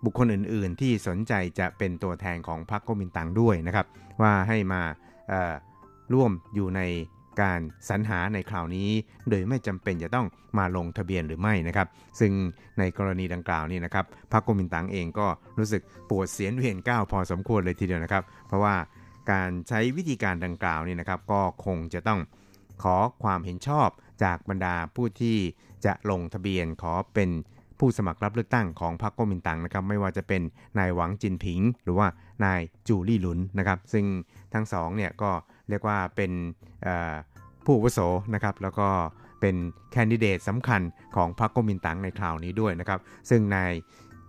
[0.05, 3.87] บุคคลอื่น ๆ ที่สนใจจะเป็นตัวแทนของพรรคก๊กมินตั๋งด้วยนะครับ
[4.23, 4.83] ว่าให้มา
[6.13, 6.81] ร่วมอยู่ใน
[7.41, 8.89] การสรรหาในคราวนี้
[9.29, 10.27] โดยไม่จำเป็นจะต้อง
[10.59, 11.89] มาลงทะเบียนหรือไม่นะครับ
[12.21, 12.33] ซึ่ง
[12.79, 15.27] ในกรณีดังกล่าวนี้นะครับพรรคก๊กมินตั๋งเองก็
[15.59, 18.75] รู้สึกปวดเสียนเวียนก้าวพอสมควรเลยทีเดียวนะครับ เพราะว่า
[19.31, 22.21] การใช้วิธีการดังกล่าวนี่นะครับ ก็คงจะต้อง
[22.83, 23.89] ขอความเห็นชอบ
[24.25, 25.37] จากบรรดาผู้ที่
[25.85, 27.31] จะลงทะเบียนขอเป็น
[27.87, 30.43] ผู้สมัครรับเลือกตั้งของพรรคก๊กมินตั๋งนะครับไม่ว่าจะเป็น
[30.79, 32.07] นายหวังจินผิง หรือว่า
[32.45, 34.05] นายจูลี่หลุนนะครับซึ่ง
[34.55, 35.31] ทั้งสองเนี่ยก็
[35.69, 36.33] เรียกว่าเป็น
[37.67, 38.01] ผู้วุโส
[38.35, 38.89] นะครับแล้วก็
[39.41, 39.55] เป็น
[39.93, 40.83] แคนดิเดตสำคัญ
[41.17, 43.73] ของพรรคก๊กมินตั๋งในคราวนี้ด้วยนะครับซึ่งนาย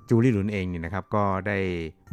[0.10, 1.58] จูลี่หลุนเองเนี่ยนะครับก็ได้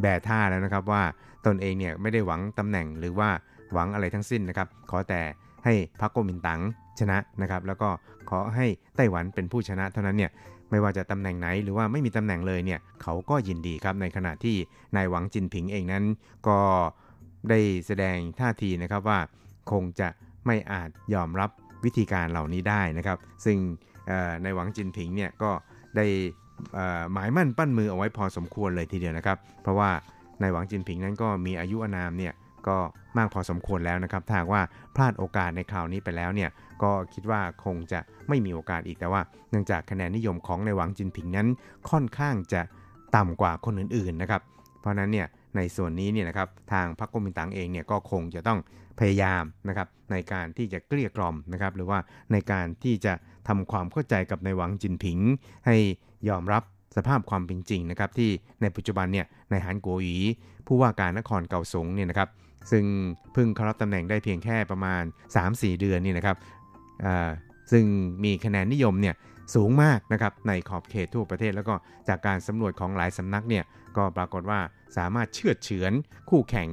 [0.01, 1.03] แบท่าแล้วนะครับว่า
[1.45, 3.29] ตนเองเนี่ยไม่ได้หวังตำแหน่งหรือว่า
[3.73, 5.21] หวังอะไรทั้งสิ้นนะครับขอแต่
[5.65, 6.61] ให้พรรคก๊กมินตั๋ง
[6.99, 7.89] ชนะนะครับแล้วก็
[8.29, 10.31] ขอให้ไต้หวันเป็นผู้ชนะเท่านั้นเนี่ย
[10.73, 14.55] ไม่ว่าจะตำแหน่งไหนหรือว่าไม่มีตำแหน่งเลยเนี่ยเขาก็ยินดีครับในขณะที่
[14.95, 16.03] นายหวังจินผิงเองนั้น
[16.47, 16.59] ก็
[17.49, 19.19] ได้แสดงท่าทีนะครับว่า
[19.71, 20.07] คงจะ
[20.45, 21.49] ไม่อาจยอมรับ
[21.85, 23.57] วิธีการเหล่านี้ได้นะครับ ซึ่ง
[24.43, 25.51] ในหวังจินผิงเนี่ยก็
[25.97, 26.05] ได้
[27.11, 29.89] หมายมั่นปั้นมือเอาไว้พอสมควรเลยทีเดียวนะครับ เพราะว่า
[30.41, 32.33] ในหวังจินผิงนั้นก็มีอายุอานามเนี่ย
[32.67, 32.77] ก็
[33.17, 34.61] มากพอสมควรแล้วนะครับถ้าว่า
[34.95, 36.49] พลาดโอกาสในคราวนี้ไปแล้วเนี่ย
[36.83, 37.99] ก็คิดว่าคงจะ
[38.29, 41.47] ไม่มีโอกาสอีกแต่ว่า เนื่องจากคะแนนนิยมของในหวังจินผิงนั้น
[41.89, 42.61] ค่อนข้างจะ
[43.15, 44.41] ต่ำกว่าคนอื่นๆนะครับ
[44.79, 48.59] เพราะนั้นเนี่ยในส่วนนี้เนี่ยนะครับทางพรรคก๊กมินตั๋งเองเนี่ยก็คงจะต้อง
[48.99, 51.99] พยายามนะครับในการที่จะเกลี้ยกล่อมนะครับหรือว่า
[52.31, 53.13] ในการที่จะ
[53.47, 55.19] ทำความเข้าใจกับในหวังจินผิง
[55.65, 55.75] ให้
[56.29, 56.63] ยอมรับ
[56.95, 58.29] สภาพความเป็นจริงนะครับที่
[58.61, 60.17] ในปัจจุบันเนี่ยในฮันโกหยี
[60.67, 62.29] ผู้ว่าการนครเกาสงเนี่ยนะครับ
[62.71, 62.83] ซึ่ง
[63.33, 65.03] เพิ่งเข้ารับตำแหน่งได้เพียงแค่ประมาณ
[65.41, 66.37] 3-4 เดือนนี่นะครับ
[67.71, 67.83] ซึ่ง
[68.23, 69.15] มีคะแนนนิยมเนี่ย
[69.55, 71.73] สูงมากนะครับในขอบเขตทั่วประเทศ แล้วก็
[72.09, 73.63] จากการสำรวจของหลายสำนักเนี่ย
[73.97, 74.59] ก็ปรากฏว่า
[74.97, 75.93] สามารถเชื่อเฉือน
[76.29, 76.69] คู่แข่ง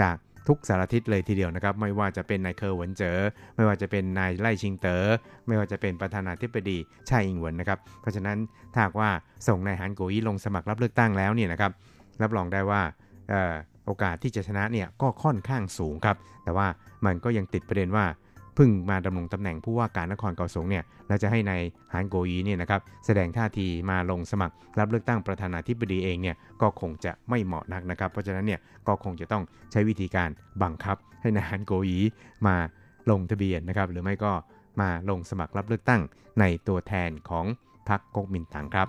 [0.00, 0.16] จาก
[0.48, 3.18] ทุกสารทิศเลยทีเดียวนะครับ ไม่ว่าจะเป็นนายเคอร์หวนเจอ
[3.56, 5.08] ไม่ว่าจะเป็นนายไล่ชิงเตอ๋อ
[5.46, 6.78] ไม่ว่าจะเป็นประธานาธิบดี
[7.08, 8.38] ชาอิงเหวนนะครับเพราะฉะนั้น
[8.74, 9.10] ถ้าว่า
[9.48, 11.72] ส่งนายฮันโกยลงสมัครรับเลือกตั้งแล้วเนี่ยนะครับ
[12.22, 12.82] รับรองได้ว่า
[13.88, 16.66] โอกาสที่จะชนะเนี่ยก็ค่อนข้างสูงครับ แต่ว่า
[17.06, 18.06] มันก็ยังติดประเด็นว่า
[18.58, 21.62] พึ่งมาดำรงตำแหน่งผู้ว่าการนครเกาสงเนี่ยแล้วจะให้ในาย
[21.92, 30.28] ฮานโกยีเนี่ยนะครับแสดงท่าทีมาลงสมัคร รับเลือกตั้งประธานาธิบดีเองเนี่ยก็คงจะไม่เหมาะนักนะครับ เพราะฉะนั้นเนี่ยก็คงจะต้องใช้วิธีการ
[30.62, 32.00] บังคับให้นายฮานโกยี
[32.46, 32.56] มา
[33.10, 34.32] ลงทะเบียนนะครับ หรือไม่ก็
[34.80, 36.00] มาลงสมัครรับเลือกตั้ง
[36.40, 37.46] ในตัวแทนของ
[37.88, 38.88] พรรคก๊กมินตั๋งครับ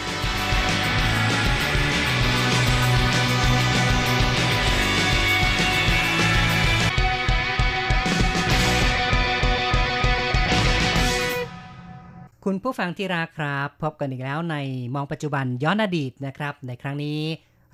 [12.45, 14.55] คุณผู้ฟังที่รักครับ พบกันอีกแล้วใน
[14.95, 17.21] มองปัจจุบันย้อนอดีตนะครับ ในครั้งนี้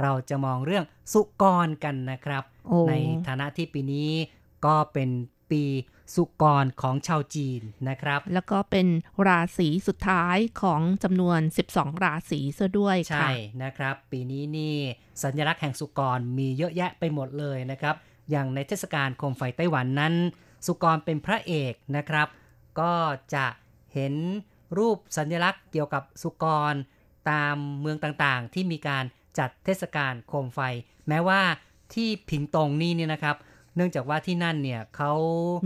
[0.02, 2.94] เราจะมองเรื่องสุกรกันนะครับโอ้ใน
[3.28, 4.12] ฐานะที่ปีนี้
[4.66, 5.10] ก็เป็น
[5.52, 5.64] ปี
[6.16, 8.88] สุกรของชาวจีนนะครับ แล้วก็เป็น
[9.28, 11.40] ราศีสุดท้ายของจำนวน
[11.72, 14.76] 12 ราศีซะด้วยค่ะใช่นะครับ ปีนี้นี่
[15.24, 17.96] สัญลักษณ์แห่งสุกรมีเยอะแยะไปหมดเลยนะครับ
[18.32, 20.14] อย่างในเทศกาลโคมไฟไต้หวันนั้น
[20.66, 22.28] สุกรเป็นพระเอกนะครับ
[22.80, 22.94] ก็
[23.36, 23.46] จะ
[23.94, 24.14] เห็น
[24.78, 26.74] รูปสัญลักษณ์เกี่ยวกับสุกร
[27.32, 29.04] ตามเมืองต่างๆ ที่มีการ
[29.40, 30.60] จัดเทศกาลโคมไฟ
[31.08, 31.42] แม้ว่า
[31.94, 33.36] ที่ผิงตงนี่เนี่ยนะครับ
[33.76, 35.14] เนื่องจากว่าที่นั่นเนี่ยเขา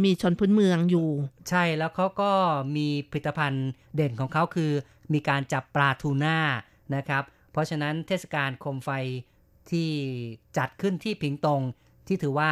[0.06, 1.10] มีชนพื้นเมืองอยู่
[1.50, 2.32] ใช่แล้วเขาก็
[2.76, 4.72] มีผลิตภัณฑ์เด่นของเขาคือ
[5.14, 6.38] มีการจับปลาทูน่า
[6.96, 8.90] นะครับ เพราะฉะนั้นเทศกาลโคมไฟ
[9.72, 9.90] ที่
[10.58, 11.62] จัดขึ้นที่ผิงตง
[12.08, 12.52] ที่ถือว่า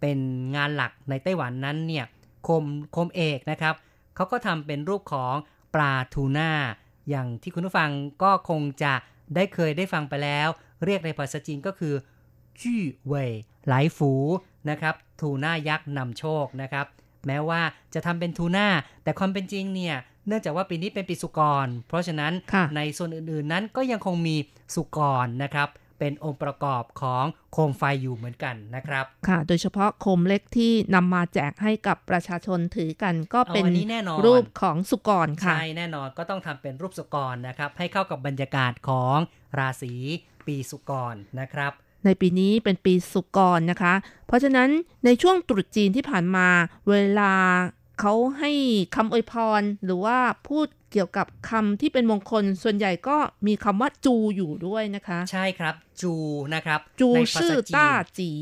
[0.00, 0.18] เป็น
[0.56, 2.06] งานหลักในไต้หวันนั้นเนี่ย
[2.44, 3.74] โคมโคมเอกนะครับ
[4.14, 5.34] เขาก็ทำเป็นรูปของ
[5.74, 6.50] ปลาทูน่า
[7.10, 7.90] อย่างที่คุณผู้ฟัง
[8.22, 8.92] ก็คงจะ
[9.34, 10.48] ได้เคยได้ฟังไปแล้ว
[10.84, 11.94] เรียกในภาษาจีนก็คือ
[12.60, 13.32] จี้เว่ย
[13.66, 14.12] ไหลฝู
[14.70, 16.86] นะครับ ทูน่ายักษ์นำโชคนะครับ
[17.26, 17.62] แม้ว่า
[17.94, 18.68] จะทำเป็นทูน่า
[19.02, 19.96] แต่ความเป็นจริงเนี่ย
[20.26, 24.36] เนื่องจากว่าปีนี้เป็นปีสุกร เพราะฉะนั้นค่ะในส่วนอื่นๆนั้นก็ยังคงมี
[24.74, 25.68] สุกรนะครับ
[26.00, 39.16] เป็นองค์ประกอบของโคมไฟอยู่เหมือนกันนะครับ ค่ะ โดยเฉพาะโคมเล็กที่นำมาแจกให้กับประชาชนถือกันก็เป็นเอาอันนี้แน่นอนรูปของสุกรค่ะ ใช่แน่นอนก็ต้องทำเป็นรูปสุกรนะครับ ให้เข้ากับบรรยากาศของ
[39.58, 39.92] ราศี
[40.46, 41.72] ปีสุกรนะครับ
[42.04, 43.94] ในปีนี้เป็นปีสุกรนะคะ
[44.26, 44.68] เพราะฉะนั้น
[45.04, 46.48] ในช่วงตรุษจีนที่ผ่านมา
[46.88, 47.32] เวลา
[48.00, 48.52] เขาให้
[48.96, 53.16] คำอวยพร หรือว่าพูด เกี่ยวกับคำที่เป็นมงคลส่วนใหญ่ก็
[53.46, 56.14] มีคำว่าจูอยู่ด้วยนะคะ ใช่ครับ จู
[56.54, 58.32] นะครับ จูในภาชื่อษาจีต้านจี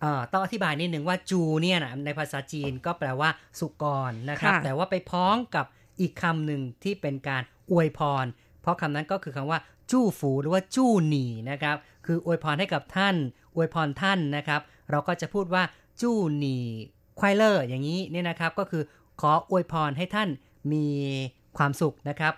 [0.00, 5.66] เอ่อต้องอธิบายนิดหนึ่งว่าจูเนี่ยนะในภาษาจีนก็แปลว่าสุกรนะครับค่ะแต่ว่าไปพ้องกับ
[6.00, 8.24] อีกคำหนึ่งที่เป็นการอวยพร
[8.62, 9.58] เพราะคำนั้นก็คือคำว่า
[9.90, 11.76] จู้ฝูหรือว่าจู้หนีนะครับ
[12.06, 13.16] คืออวยพรให้กับท่าน
[13.54, 14.60] อวยพรท่านนะครับ
[14.90, 15.62] เราก็จะพูดว่า
[16.00, 16.58] จู้หนี
[17.18, 18.82] ควายเลอร์อย่างนี้เนี่ยนะครับ ก็คือ
[19.20, 20.28] ขออวยพรให้ท่าน
[20.72, 20.86] มี
[21.58, 22.32] ความสุขนะครับ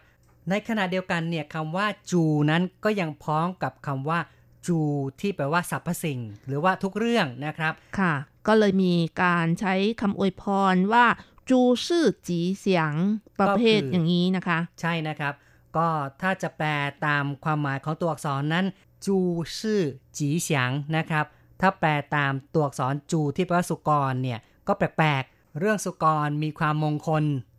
[0.50, 4.18] ในขณะเดียวกันเนี่ยคำว่าจูนั้นก็ยังพ้องกับคำว่า
[4.66, 4.78] จู
[5.20, 8.12] ที่แปลว่าสรรพสิ่ง หรือว่าทุกเรื่องนะครับค่ะ
[8.46, 11.06] ก็เลยมีการใช้คำอวยพรว่า
[11.50, 12.92] จูชื่อจีเสียง
[13.40, 15.34] ประเภทก็คือออย่างนี้นะคะ ใช่นะครับ
[15.76, 15.88] ก็
[16.20, 16.68] ถ้าจะแปล
[17.06, 18.66] ตามความหมายของตัวอักษรนั้น
[19.06, 19.18] จู
[19.58, 19.82] ชื่อ
[20.18, 21.24] จีเสียงนะครับ
[21.60, 24.38] ถ้าแปลตามตัวอักษรจูที่แปลว่าสุกรเนี่ย
[24.68, 27.51] ก็แปลกๆเรื่องสุกรมีความมงคลอื้อหือ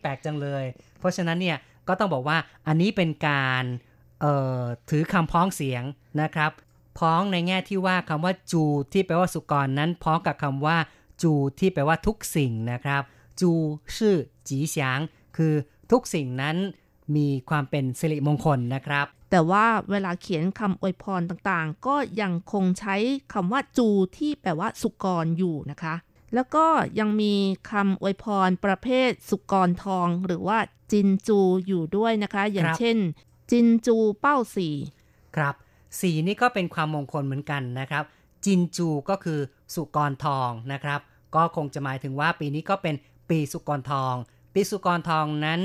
[0.00, 0.64] แปลกจังเลย
[0.98, 3.64] เพราะฉะนั้นเนี่ยก็ต้องบอกว่าอันนี้เป็นการ
[4.20, 5.82] เอ่อถือคำพ้องเสียง
[6.22, 6.50] นะครับ
[6.98, 10.76] พ้องในแง่ที่ว่าคำว่าจูที่แปลว่าสุกรนั้น พ้องกับคำว่า
[11.22, 13.02] จูที่แปลว่าทุกสิ่งนะครับ
[13.40, 13.50] จู
[13.96, 14.16] ชื่อ
[14.48, 14.98] จีเสียง
[15.36, 15.54] คือ
[15.92, 16.56] ทุกสิ่งนั้น
[17.16, 22.96] มีความเป็นสิริมงคลนะครับ แต่ว่าเวลาเขียนคำอวยพรต่างๆ ก็ยังคงใช้
[23.32, 25.94] คำว่าจูที่แปลว่าสุกรอยู่นะคะ
[26.34, 26.66] แล้วก็
[26.98, 27.34] ยังมี
[27.70, 30.58] คำอวยพรประเภทสุกรทอง หรือว่า
[30.92, 32.98] จินจูอยู่ด้วยนะคะ อย่างครับเช่น
[33.50, 34.68] จินจูเป้าสี
[35.36, 35.54] ครับ
[36.00, 38.04] สีนี่ก็เป็นความมงคลเหมือนกันนะครับ
[38.44, 39.40] จินจูก็คือ
[39.74, 41.00] สุกรทองนะครับ
[41.34, 42.94] ก็คงจะหมายถึงว่าปีนี้ก็เป็น
[43.30, 44.14] ปีสุกรทอง
[44.54, 45.60] ปีสุกรทองนั้น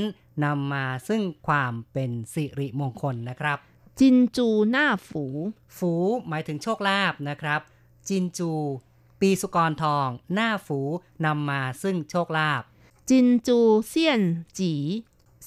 [0.45, 3.57] นำมาซึ่งความเป็นสิริมงคลนะครับ
[3.99, 5.25] จินจูหน้าฝู
[5.77, 5.91] ฝู
[6.27, 7.59] หมายถึงโชคลาภนะครับ
[8.07, 8.51] จินจู
[9.21, 10.79] ปีสุกรทอง หน้าฝู
[11.25, 12.63] นำมาซึ่งโชคลาภ
[13.09, 14.21] จินจูเซียน
[14.59, 14.73] จี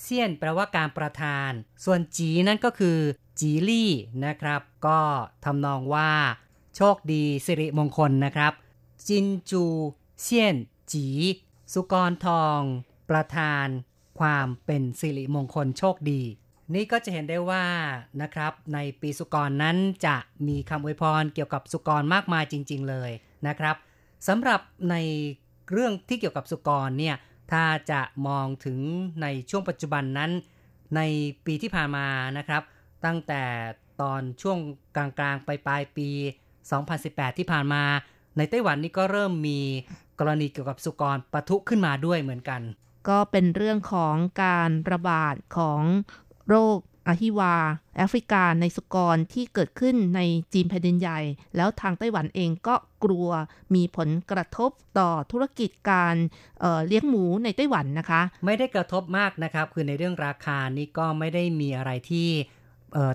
[0.00, 1.50] เซียนแปลว่าการประทาน
[1.84, 2.98] ส่วนจีนั่นก็คือ
[3.40, 3.90] จีลี่
[4.24, 5.00] นะครับ ก็
[5.44, 6.10] ทำนองว่า
[6.76, 8.52] โชคดีสิริมงคลนะครับ
[9.08, 9.64] จินจู
[10.22, 10.56] เซียน
[10.92, 11.06] จี
[11.72, 12.60] สุกรทอง
[13.10, 13.66] ประทาน
[14.18, 16.22] ความเป็นสิริมงคลโชคดี
[16.74, 17.66] นี่ก็จะเห็นได้ว่า
[18.22, 20.16] นะครับ ในปีสุกรนั้นจะ
[20.46, 23.10] มีคำอวยพรเกี่ยวกับสุกรมากมายจริง ๆ เลย
[23.48, 23.76] นะครับ
[24.28, 24.96] สำหรับใน
[25.72, 27.16] เรื่องที่เกี่ยวกับสุกรเนี่ย
[27.52, 28.78] ถ้าจะมองถึง
[29.22, 30.30] ในช่วงปัจจุบันนั้น
[30.96, 31.00] ใน
[31.46, 32.06] ปีที่ผ่านมา
[32.38, 32.62] นะครับ
[33.04, 33.42] ตั้งแต่
[34.00, 34.58] ตอนช่วง
[34.96, 36.08] กลางๆ ไปปลายปี
[36.74, 37.82] 2018 ที่ผ่านมา
[38.36, 39.60] ในไต้หวันนี่ก็เริ่มมี
[40.18, 42.60] กรณีเกี่ยวกับสุกรปะทุขึ้นมาด้วยเหมือนกัน
[43.08, 44.14] ก็เป็นเรื่องของ
[44.44, 45.82] การระบาดของ
[46.48, 46.78] โรค
[47.08, 47.54] อาฮิวา
[47.96, 50.20] แอฟริกาในสุกรที่เกิดขึ้นใน
[50.52, 51.20] จีนแผ่นดินใหญ่
[51.56, 52.74] แล้วทางไต้หวันเองก็
[53.04, 53.28] กลัว
[53.74, 56.16] มีผลกระทบต่อธุรกิจการ
[56.60, 62.28] เเลี้ยงหมูในไต้หวันนะคะ ไม่ได้กระทบมากนะครับ คือในเรื่องราคานี่ก็ไม่ได้มีอะไรที่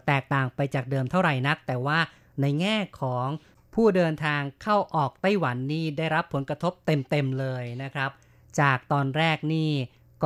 [0.08, 2.00] แตกต่างไปจากเดิมเท่าไหร่นัก แต่ว่า
[2.42, 3.28] ในแง่ของ
[3.74, 8.12] ผู้เดินทางเข้าออกไต้หวันนี่ได้รับผลกระทบเต็มๆเลยนะครับ
[8.60, 9.72] จากตอนแรกนี่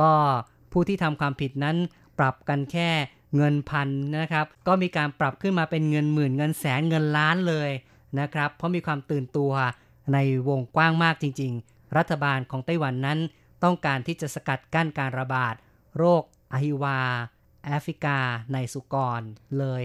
[0.00, 0.12] ก็
[0.72, 1.76] ผู้ที่ทำความผิดนั้น
[2.18, 2.90] ปรับกันแค่
[3.36, 7.70] เงินพันนะครับ ก็มีการปรับขึ้นมาเป็นเงินหมื่นเงินแสนเงินล้านเลย
[8.20, 9.52] นะครับ เพราะมีความตื่นตัว
[10.12, 10.18] ใน
[10.48, 13.18] วงกว้างมากจริง ๆ รัฐบาลของไต้หวันนั้น
[13.64, 15.54] ต้องการที่จะสกัดกั้นการระบาด
[15.96, 16.22] โรค
[16.52, 17.00] อหิวา
[17.64, 18.18] แอฟริกา
[18.52, 19.22] ในสุกร
[19.58, 19.82] เลย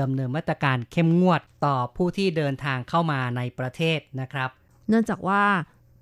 [0.00, 4.50] ดำเนินมาตรการเข้มงวดต่อผู้ที่เดินทางเข้ามาในประเทศนะครับ
[4.88, 5.44] เนื่องจากว่า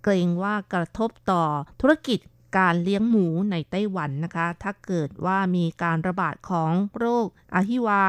[0.03, 1.44] เกรงว่ากระทบต่อ
[1.80, 2.18] ธุรกิจ
[2.57, 8.05] การเลี้ยงหมูในไต้หวันนะคะ ถ้าเกิดว่ามีการระบาดของโรคอาฮิวา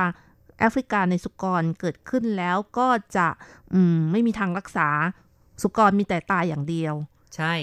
[0.59, 3.27] แอฟริกาในสุกรเกิดขึ้นแล้วก็จะ
[3.95, 4.89] มไม่มีทางรักษา
[5.61, 6.93] สุกรมีแต่ตายอย่างเดียว
[7.35, 7.53] ใช่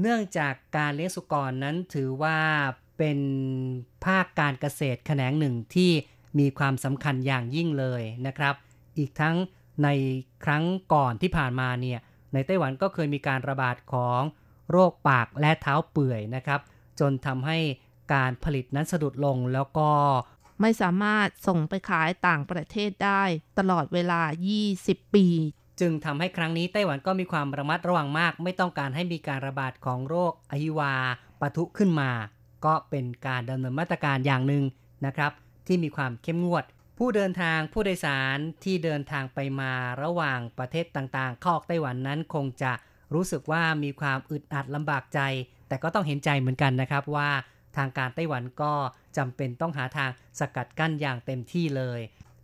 [0.00, 2.38] เนื่องจากการเลี้ยงสุกรนั้นถือว่า
[2.98, 3.18] เป็น
[4.04, 5.90] ภาคการเกษตรแขนงหนึ่งที่
[6.38, 8.54] มีความสำคัญอย่างยิ่งเลยนะครับ
[8.98, 9.36] อีกทั้ง
[9.84, 9.88] ใน
[10.44, 10.64] ครั้ง
[10.94, 11.98] ก่อนที่ผ่านมาเนี่ย
[12.32, 14.20] ในไต้หวันก็เคยมีการระบาดของ
[14.70, 16.60] โรคปากและเท้าเปื่อยนะครับ
[17.00, 17.58] จนทำให้
[18.14, 19.90] การผลิตนั้นสะดุดลงแล้วก็
[20.60, 23.22] ไม่สามารถส่งไปขายต่างประเทศได้
[23.58, 24.20] ตลอดเวลา
[24.66, 25.26] 20 ปี
[25.80, 30.94] จึงทำให้ครั้งนี้ไต้หวันก็มีความระมัดระวังมาก ไม่ต้องการให้มีการระบาดของโรคอหิวา
[31.40, 32.10] ปะทุขึ้นมา
[32.64, 34.64] ก็เป็นการดำเนินมาตรการอย่างหนึ่ง
[35.06, 35.32] นะครับ
[35.66, 36.64] ที่มีความเข้มงวด
[36.98, 42.72] ผู้เดินทางผู้โดยสารที่เดินทางไปมาระหว่างประเทศต่างๆ เข้าออกไต้หวันนั้นคงจะ
[43.14, 45.20] รู้สึกว่ามีความอึดอัดลำบากใจ
[45.68, 47.30] แต่ก็ต้องเห็นใจเหมือนกันนะครับว่า
[47.76, 48.72] ทางการไต้หวันก็
[49.16, 52.00] จำเป็นต้องหาทางสกัดกั้นอย่างเต็มที่เลย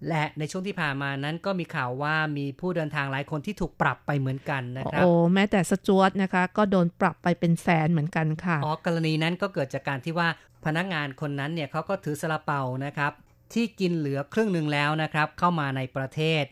[0.08, 10.28] และในช่วงที่ผ่านมานั้นก็มีข่าวว่ามีผู้เดินทางหลายคนที่ถูกปรับไปเหมือนกันนะครับโอ้แม้แต่สจวตนะคะ ก็โดนปรับไปเป็นแสนเหมือนกันค่ะอ๋อกรณีนั้นก็เกิดจากการที่ว่า
[10.64, 13.12] พนักงานคนนั้นเนี่ยเขาก็ถือสลาเปานะครับ
[13.52, 16.44] ที่กินเหลือครึ่งหนึ่งแล้วนะครับเข้ามาในประเทศ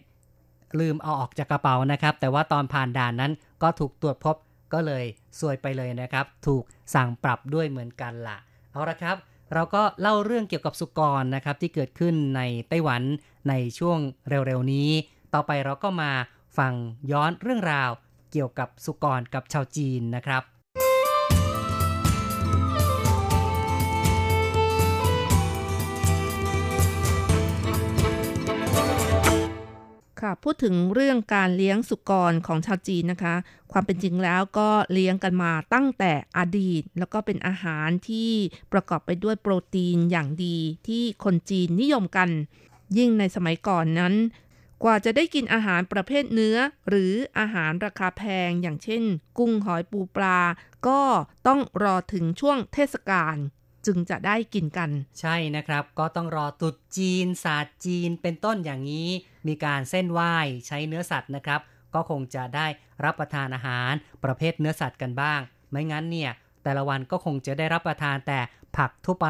[0.80, 4.36] ลืมเอาออกจากกระเป๋านะครับ แต่ว่าตอนผ่านด่านนั้นก็ถูกตรวจพบ
[4.72, 5.04] ก็เลย
[5.38, 6.62] ซวยไปเลยนะครับ ถูก
[6.94, 8.38] สั่งปรับด้วยเหมือนกันละ่ะ
[8.72, 9.16] เอาละครับ
[9.54, 13.02] เราก็เล่าเรื่องเกี่ยวกับสุกรนะครับ ที่เกิดขึ้นในไต้หวัน
[13.48, 13.98] ในช่วง
[14.28, 14.88] เร็วๆนี้
[15.34, 16.10] ต่อไปเราก็มา
[16.58, 16.72] ฟัง
[17.12, 17.90] ย้อนเรื่องราว
[18.32, 20.42] เกี่ยวกับสุกรกับชาวจีนนะครับ
[30.20, 33.34] ค่ะพูดถึงเรื่องการเลี้ยงสุกรของชาวจีนนะคะ
[33.72, 38.32] ความเป็นจริงแล้วก็เลี้ยงกันมาตั้งแต่อดีต แล้วก็เป็นอาหารที่
[38.72, 40.58] ประกอบไปด้วยโปรตีนอย่างดี
[40.88, 42.30] ที่คนจีนนิยมกัน
[42.98, 44.14] ยิ่งในสมัยก่อนนั้น
[44.84, 46.56] กว่าจะได้กินอาหารประเภทเนื้อ
[46.88, 49.02] หรืออาหารราคาแพงอย่างเช่น
[49.38, 50.40] กุ้งหอยปูปลา
[50.88, 51.00] ก็
[51.46, 53.36] ต้องรอถึงช่วงเทศกาล
[53.86, 54.90] จึงจะได้กินกัน
[55.20, 59.10] ใช่นะครับก็ต้องรอตุดจีนศาสตร์จีนเป็นต้นอย่างนี้
[59.48, 60.34] มีการเส้นไหว้
[60.66, 61.60] ใช้เนื้อสัตว์นะครับ
[61.94, 62.66] ก็คงจะได้
[63.04, 63.92] รับประทานอาหาร
[64.24, 66.30] ประเภทเนื้อสัตว์กันบ้าง ไม่งั้นเนี่ย
[66.62, 68.38] แต่ละวันก็คงจะได้รับประทานแต่
[68.76, 69.28] ผักทั่วไป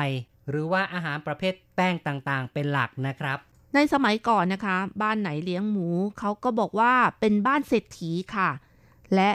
[0.49, 3.39] หรือว่าอาหารประเภทแป้งต่างๆ เป็นหลักนะครับ
[3.75, 5.89] ในสมัยก่อนนะคะ บ้านไหนเลี้ยงหมู
[6.19, 8.51] เขาก็บอกว่าเป็นบ้านเศรษฐีค่ะ
[9.15, 9.31] และ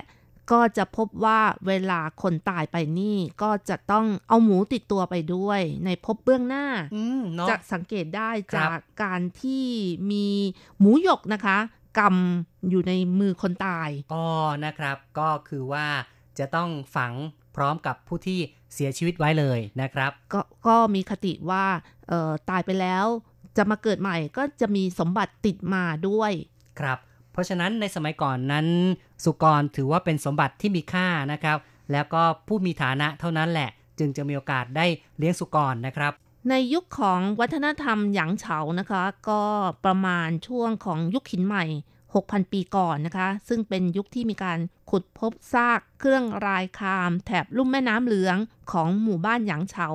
[0.51, 6.65] ก็จะพบว่าเวลาคนตายไปนี่ ก็จะต้องเอาหมูติดตัวไปด้วย ในพบเบื้องหน้า
[7.49, 9.65] จะสังเกตได้จากการที่
[10.11, 10.27] มี
[10.79, 11.57] หมูหยกนะคะ
[11.99, 14.25] กำอยู่ในมือคนตายอ๋อ
[14.65, 15.87] นะครับ ก็คือว่า
[16.39, 17.13] จะต้องฝัง
[17.55, 18.39] พร้อมกับผู้ที่
[18.73, 21.65] เสียชีวิตไว้เลยนะครับ ก็ก็มีคติว่า
[22.07, 23.05] เออตายไปแล้ว
[23.57, 26.31] จะมาเกิดใหม่ก็จะมีสมบัติติดมาด้วย
[26.79, 26.99] ครับ
[27.33, 28.67] เพราะฉะนั้นในสมัยก่อนนั้น
[29.23, 31.57] สุกรถือว่าเป็นสมบัติที่มีค่านะครับ
[31.91, 33.69] แล้วก็ผู้มีฐานะเท่านั้นแหละ
[33.99, 34.85] จึงจะมีโอกาสได้
[35.17, 36.13] เลี้ยงสุกรนะครับ
[36.49, 39.41] ในยุคของวัฒนธรรมหยางเฉานะคะ ก็
[39.85, 41.65] ประมาณช่วงของยุคหินใหม่
[42.07, 44.59] 6,000 ปีก่อนนะคะ ซึ่งเป็นยุคที่มีการ
[44.89, 48.37] ขุดพบซากเครื่องรายคาม แถบลุ่มแม่น้ำเหลือง
[48.71, 49.87] ของหมู่บ้านหยางเฉา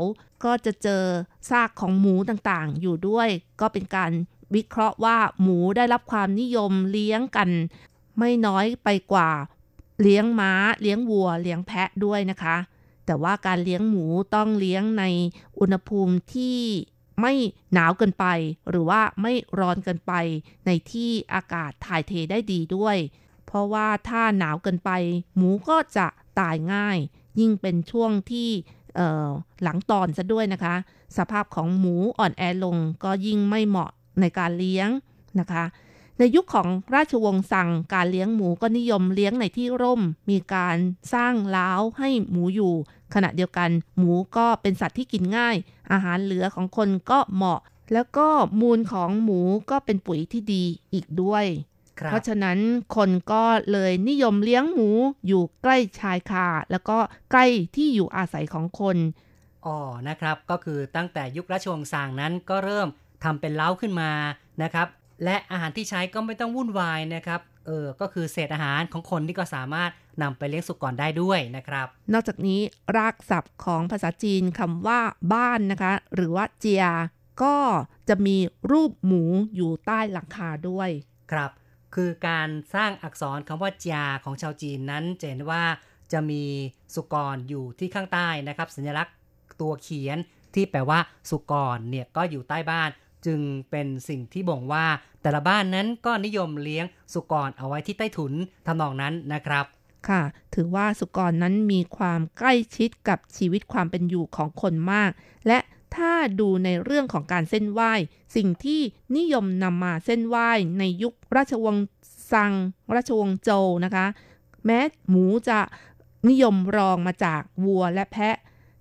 [0.45, 1.05] ก็จะเจอ
[1.51, 3.29] ซากของหมูต่างๆ อยู่ด้วย
[3.61, 4.11] ก็เป็นการ
[4.55, 7.51] วิเคราะห์ว่าหมูได้รับความนิยมเลี้ยงกัน
[8.19, 9.31] ไม่น้อยไปกว่า
[10.03, 12.57] เลี้ยงม้า เลี้ยงวัว เลี้ยงแพะด้วยนะคะ
[13.07, 15.05] แต่ว่าการเลี้ยงหมูต้องเลี้ยงใน
[15.61, 16.59] อุณหภูมิที่
[17.21, 17.33] ไม่
[17.73, 18.27] หนาวเกินไป
[18.71, 20.13] หรือว่าไม่ร้อนเกินไป
[20.67, 22.97] ในที่อากาศถ่ายเทได้ดีด้วย
[23.47, 24.91] เพราะว่าถ้าหนาวเกินไป
[25.37, 26.07] หมูก็จะ
[26.41, 26.99] ตายง่าย
[27.41, 28.49] ยิ่งเป็นช่วงที่
[29.63, 30.75] หลังตอนซะด้วยนะคะ
[31.17, 33.91] สภาพของหมูอ่อนแอลงก็ยิ่งไม่เหมาะ
[34.21, 34.89] ในการเลี้ยง
[35.41, 35.65] นะคะ
[36.19, 40.77] ในยุคของราชวงศ์สั่งการเลี้ยงหมูก็นิยมเลี้ยงในที่ร่ม มีการ
[41.15, 42.73] สร้างเล้าให้หมูอยู่
[43.15, 45.57] ขณะเดียวกันหมูก็เป็นสัตว์ที่กินง่าย
[45.93, 47.61] อาหารเหลือของคนก็เหมาะ
[47.93, 48.29] แล้วก็
[48.61, 49.41] มูลของหมู
[49.71, 51.45] ก็เป็นปุ๋ยที่ดีอีกด้วย
[51.99, 52.59] ครับเพราะฉะนั้น
[52.97, 54.89] คนก็เลยนิยมเลี้ยงหมู
[55.27, 56.99] อยู่ใกล้ชายคาแล้วก็
[57.31, 57.47] ใกล้
[57.77, 58.97] ที่อยู่อาศัยของคน
[59.67, 62.89] อ๋อ นะครับ ก็คือตั้งแต่ยุคราชวงศ์ซางนั้นก็เริ่ม
[63.25, 64.11] ทำเป็นเล้าขึ้นมา
[64.63, 64.89] นะครับ
[65.25, 69.91] และอาหารที่ใช้ก็ไม่ต้องวุ่นวายนะครับเออก็คือเศษอาหารของคนที่ก็สามารถ
[70.23, 72.61] นำไปเลี้ยงสุกรได้ด้วยนะครับ นอกจากนี้
[72.97, 75.01] รากศัพท์ของภาษาจีนคำว่า
[75.35, 76.85] บ้านนะคะ หรือว่าเจีย
[77.43, 77.57] ก็
[78.09, 78.37] จะมี
[78.71, 79.25] รูปหมู
[79.57, 80.91] อยู่ใต้หลังคาด้วย
[81.33, 81.51] ครับ
[81.95, 85.63] คือการสร้างอักษรคำว่าจาของชาวจีนนั้นจะเห็นว่า
[86.13, 86.45] จะมี
[86.95, 89.15] สุกรอยู่ที่ข้างใต้นะครับ สัญลักษณ์
[89.61, 90.19] ตัวเขียน
[90.55, 90.99] ที่แปลว่า
[91.31, 92.91] สุกรเนี่ยก็อยู่ใต้บ้าน
[93.27, 93.41] จึง
[93.71, 94.87] เป็นสิ่งที่บ่งว่า
[95.23, 98.33] แต่ละบ้านนั้นก็นิยมเลี้ยงสุกรเอาไว้ที่ใต้ถุน
[98.67, 99.65] ทำนองนั้นนะครับ
[100.09, 100.23] ค่ะ
[100.55, 105.11] ถือว่าสุกรนั้นมีความใกล้ชิดกับชีวิตความเป็นอยู่ของคนมาก
[105.47, 105.59] และ
[105.97, 107.93] ถ้าดูในเรื่องของการเส้นไหว้
[108.37, 108.81] สิ่งที่
[109.17, 111.87] นิยมนำมาเส้นไหว้ในยุคราชวงศ์
[112.33, 112.53] ซัง
[112.95, 114.07] ราชวงศ์โจวนะคะ
[114.65, 115.61] แม้หมูจะ
[116.29, 118.37] นิยมรองมาจากวัวและแพะ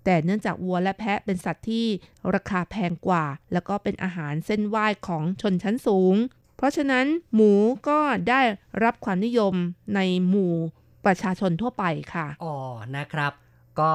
[0.10, 1.86] แต่เนื่องจากวัวและแพะเป็นสัตว์ที่
[2.36, 6.16] ราคาแพงกว่า แล้วก็เป็นอาหารเส้นไหว้ของชนชั้นสูง
[6.58, 7.52] เพราะฉะนั้นหมู
[7.88, 8.00] ก็
[8.30, 8.42] ได้
[8.84, 9.54] รับความนิยม
[9.96, 10.54] ในหมู่
[11.06, 11.84] ประชาชนทั่วไป
[12.14, 12.58] ค่ะ อ๋อ
[12.98, 13.32] นะครับ
[13.80, 13.94] ก็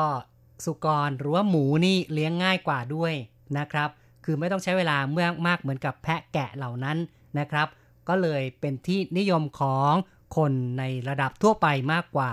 [0.65, 3.13] สุกรหรือว่าหมูนี่เลี้ยงง่ายกว่าด้วย
[3.59, 3.89] นะครับ
[4.25, 6.99] คือไม่ต้องใช้เวลาเมื่อมากเหมือนกับแพะแกะเหล่านั้น
[7.39, 7.69] นะครับ
[8.09, 9.93] ก็เลยเป็นที่นิยมของ
[10.37, 12.33] คนในระดับทั่วไปมากกว่า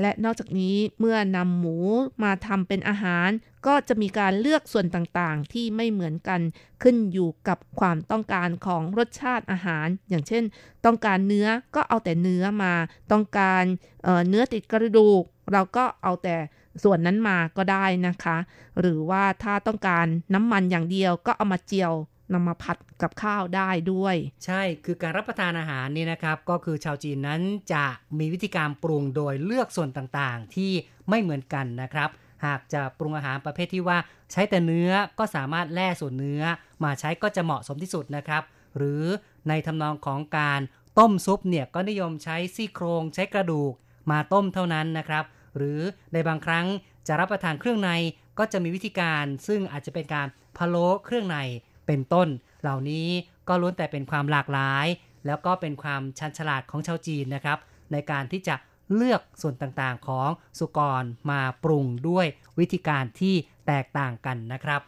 [0.00, 1.76] และนอกจากนี้เมื่อนำหมู
[2.22, 3.28] มาทำเป็นอาหาร
[3.66, 6.40] ก็จะมีการเลือกส่วนต่างๆ ที่ไม่เหมือนกัน
[6.82, 10.42] ขึ้นอยู่กับความต้องการของรสชาติอาหาร อย่างเช่น
[10.84, 12.74] ต้องการเนื้อก็เอาแต่เนื้อมา
[13.12, 13.64] ต้องการ
[14.02, 15.22] เเนื้อติดกระดูก
[15.52, 16.36] เราก็เอาแต่
[16.82, 18.36] ส่วนนั้นมาก็ได้นะคะ
[18.80, 21.92] หรือว่าถ้าต้องการน้ำมันอย่างเดียวก็เอามาเจียว
[22.32, 27.40] นำมาผัดกับข้าวได้ด้วย ใช่คือการรับประทานอาหารนี่นะครับ ก็คือชาวจีนนั้น
[27.72, 27.84] จะ
[28.18, 30.72] มีวิธีการปรุงโดยเลือกส่วนต่างๆ ที่
[31.08, 32.10] ไม่เหมือนกันนะครับ
[32.46, 33.98] หากจะปรุงอาหารประเภทที่ว่า
[34.32, 36.42] ใช้แต่เนื้อก็สามารถแล่ส่วนเนื้อ
[36.84, 38.42] มาใช้ก็จะเหมาะสมที่สุดนะครับ
[38.76, 39.04] หรือ
[39.48, 40.60] ในทำนองของการ
[40.98, 43.72] ต้มซุปเนี่ยก็นิยมใช้ซี่โครงใช้กระดูก
[44.10, 45.24] มาต้มเท่านั้นนะครับ
[45.56, 45.80] หรือ
[46.12, 46.66] ในบางครั้ง
[47.06, 47.90] จะรับประทานเครื่องใน
[48.38, 50.26] ก็จะมีวิธีการ ซึ่งอาจจะเป็นการ
[50.56, 51.38] พะโล้เครื่องใน
[51.86, 52.28] เป็นต้น
[52.62, 53.08] เหล่านี้
[53.48, 54.86] ก็ล้วนแต่เป็นความหลากหลาย
[55.26, 57.58] แล้วก็เป็นความชันฉลาดของชาวจีนนะครับ
[57.92, 58.54] ในการที่จะ
[58.94, 60.28] เลือกส่วนต่างๆของ
[60.58, 62.26] สุกรมาปรุงด้วย
[62.58, 63.34] วิธีการที่
[63.66, 64.80] แตกต่างกันนะครับ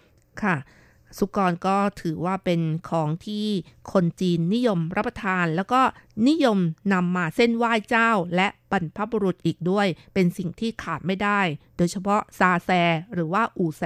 [0.42, 0.57] ค่ะ
[1.18, 3.47] สุกรก็ถือว่าเป็นของที่
[3.92, 5.80] คนจีนนิยมรับประทาน แล้วก็
[6.28, 6.59] นิยม
[6.92, 11.40] นำมาเส้นไหว้เจ้า และบรรพบุรุษอีกด้วย เป็นสิ่งที่ขาดไม่ได้
[11.76, 12.70] โดยเฉพาะซาแซ
[13.14, 13.82] หรือว่าอูแซ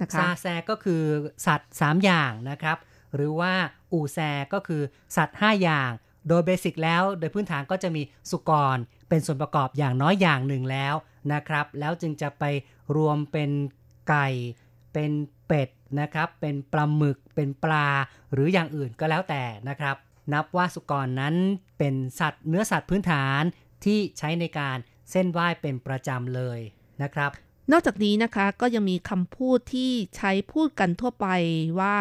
[0.00, 1.02] นะคะซาแซก็คือ
[1.46, 2.78] สัตว์ 3 อย่างนะครับ
[3.14, 3.52] หรือว่า
[3.92, 4.18] อูแซ
[4.52, 4.82] ก็คือ
[5.16, 5.90] สัตว์ 5 อย่าง
[6.28, 8.76] โดยเบสิกแล้ว โดยพื้นฐานก็จะมีสุกร
[9.08, 10.94] เป็นส่วนประกอบอย่างน้อยอย่างหนึ่งแล้ว
[11.32, 12.44] นะครับ แล้วจึงจะไป
[12.96, 13.50] รวมเป็น
[14.08, 14.28] ไก่
[14.92, 15.12] เป็น
[15.46, 15.68] เป็ด
[16.00, 17.86] นะครับ เป็นปลาหมึก เป็นปลา
[18.32, 19.96] หรืออย่างอื่นก็แล้วแต่นะครับ
[20.32, 21.34] นับว่าสุกรนั้น
[21.78, 23.42] เป็นสัตว์เนื้อสัตว์พื้นฐาน
[23.84, 24.76] ที่ใช้ในการ
[25.10, 26.60] เส้นไหว้เป็นประจำเลย
[27.02, 27.30] นะครับ
[27.70, 31.26] นอกจากนี้นะคะก็ยังมีคำพูดที่ใช้พูดกันทั่วไป
[31.80, 31.96] ว่า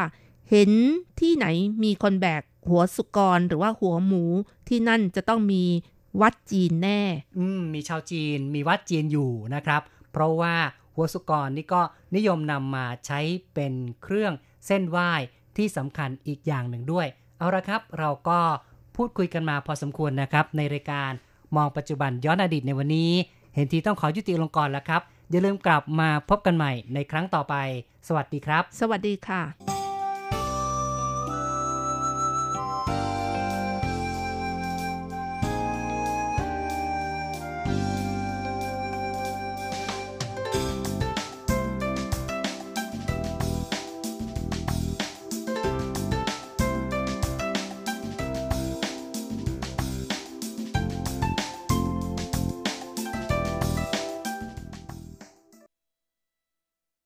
[0.49, 0.71] เห็น
[1.19, 1.45] ที่ไหน
[1.83, 4.23] มีคนแบกหัวสุกรหรือว่าหัวหมู
[4.67, 5.63] ที่นั่นจะต้องมี
[6.21, 7.01] วัดจีนแน่
[7.37, 10.55] อืมมีชาวจีนมีวัดจีนอยู่นะครับ เพราะว่า
[10.95, 11.81] หัวสุกรนี่ก็
[12.15, 13.19] นิยมนำมาใช้
[13.53, 14.33] เป็นเครื่อง
[14.65, 15.11] เส้นไหว้
[15.57, 17.07] ที่สำคัญอีกอย่างหนึ่งด้วย
[17.37, 18.39] เอาละครับ เราก็
[18.95, 21.11] พูดคุยกันมาพอสมควรนะครับ ในรายการ
[21.55, 23.11] มองปัจจุบันย้อนอดีตในวันนี้
[23.55, 25.01] เห็นทีต้องขอยุติลงก่อนแล้วครับ
[25.31, 27.55] อย่าลืมกลับมาพบกันใหม่ในครั้งต่อไป
[28.07, 29.74] สวัสดีครับ สวัสดีค่ะ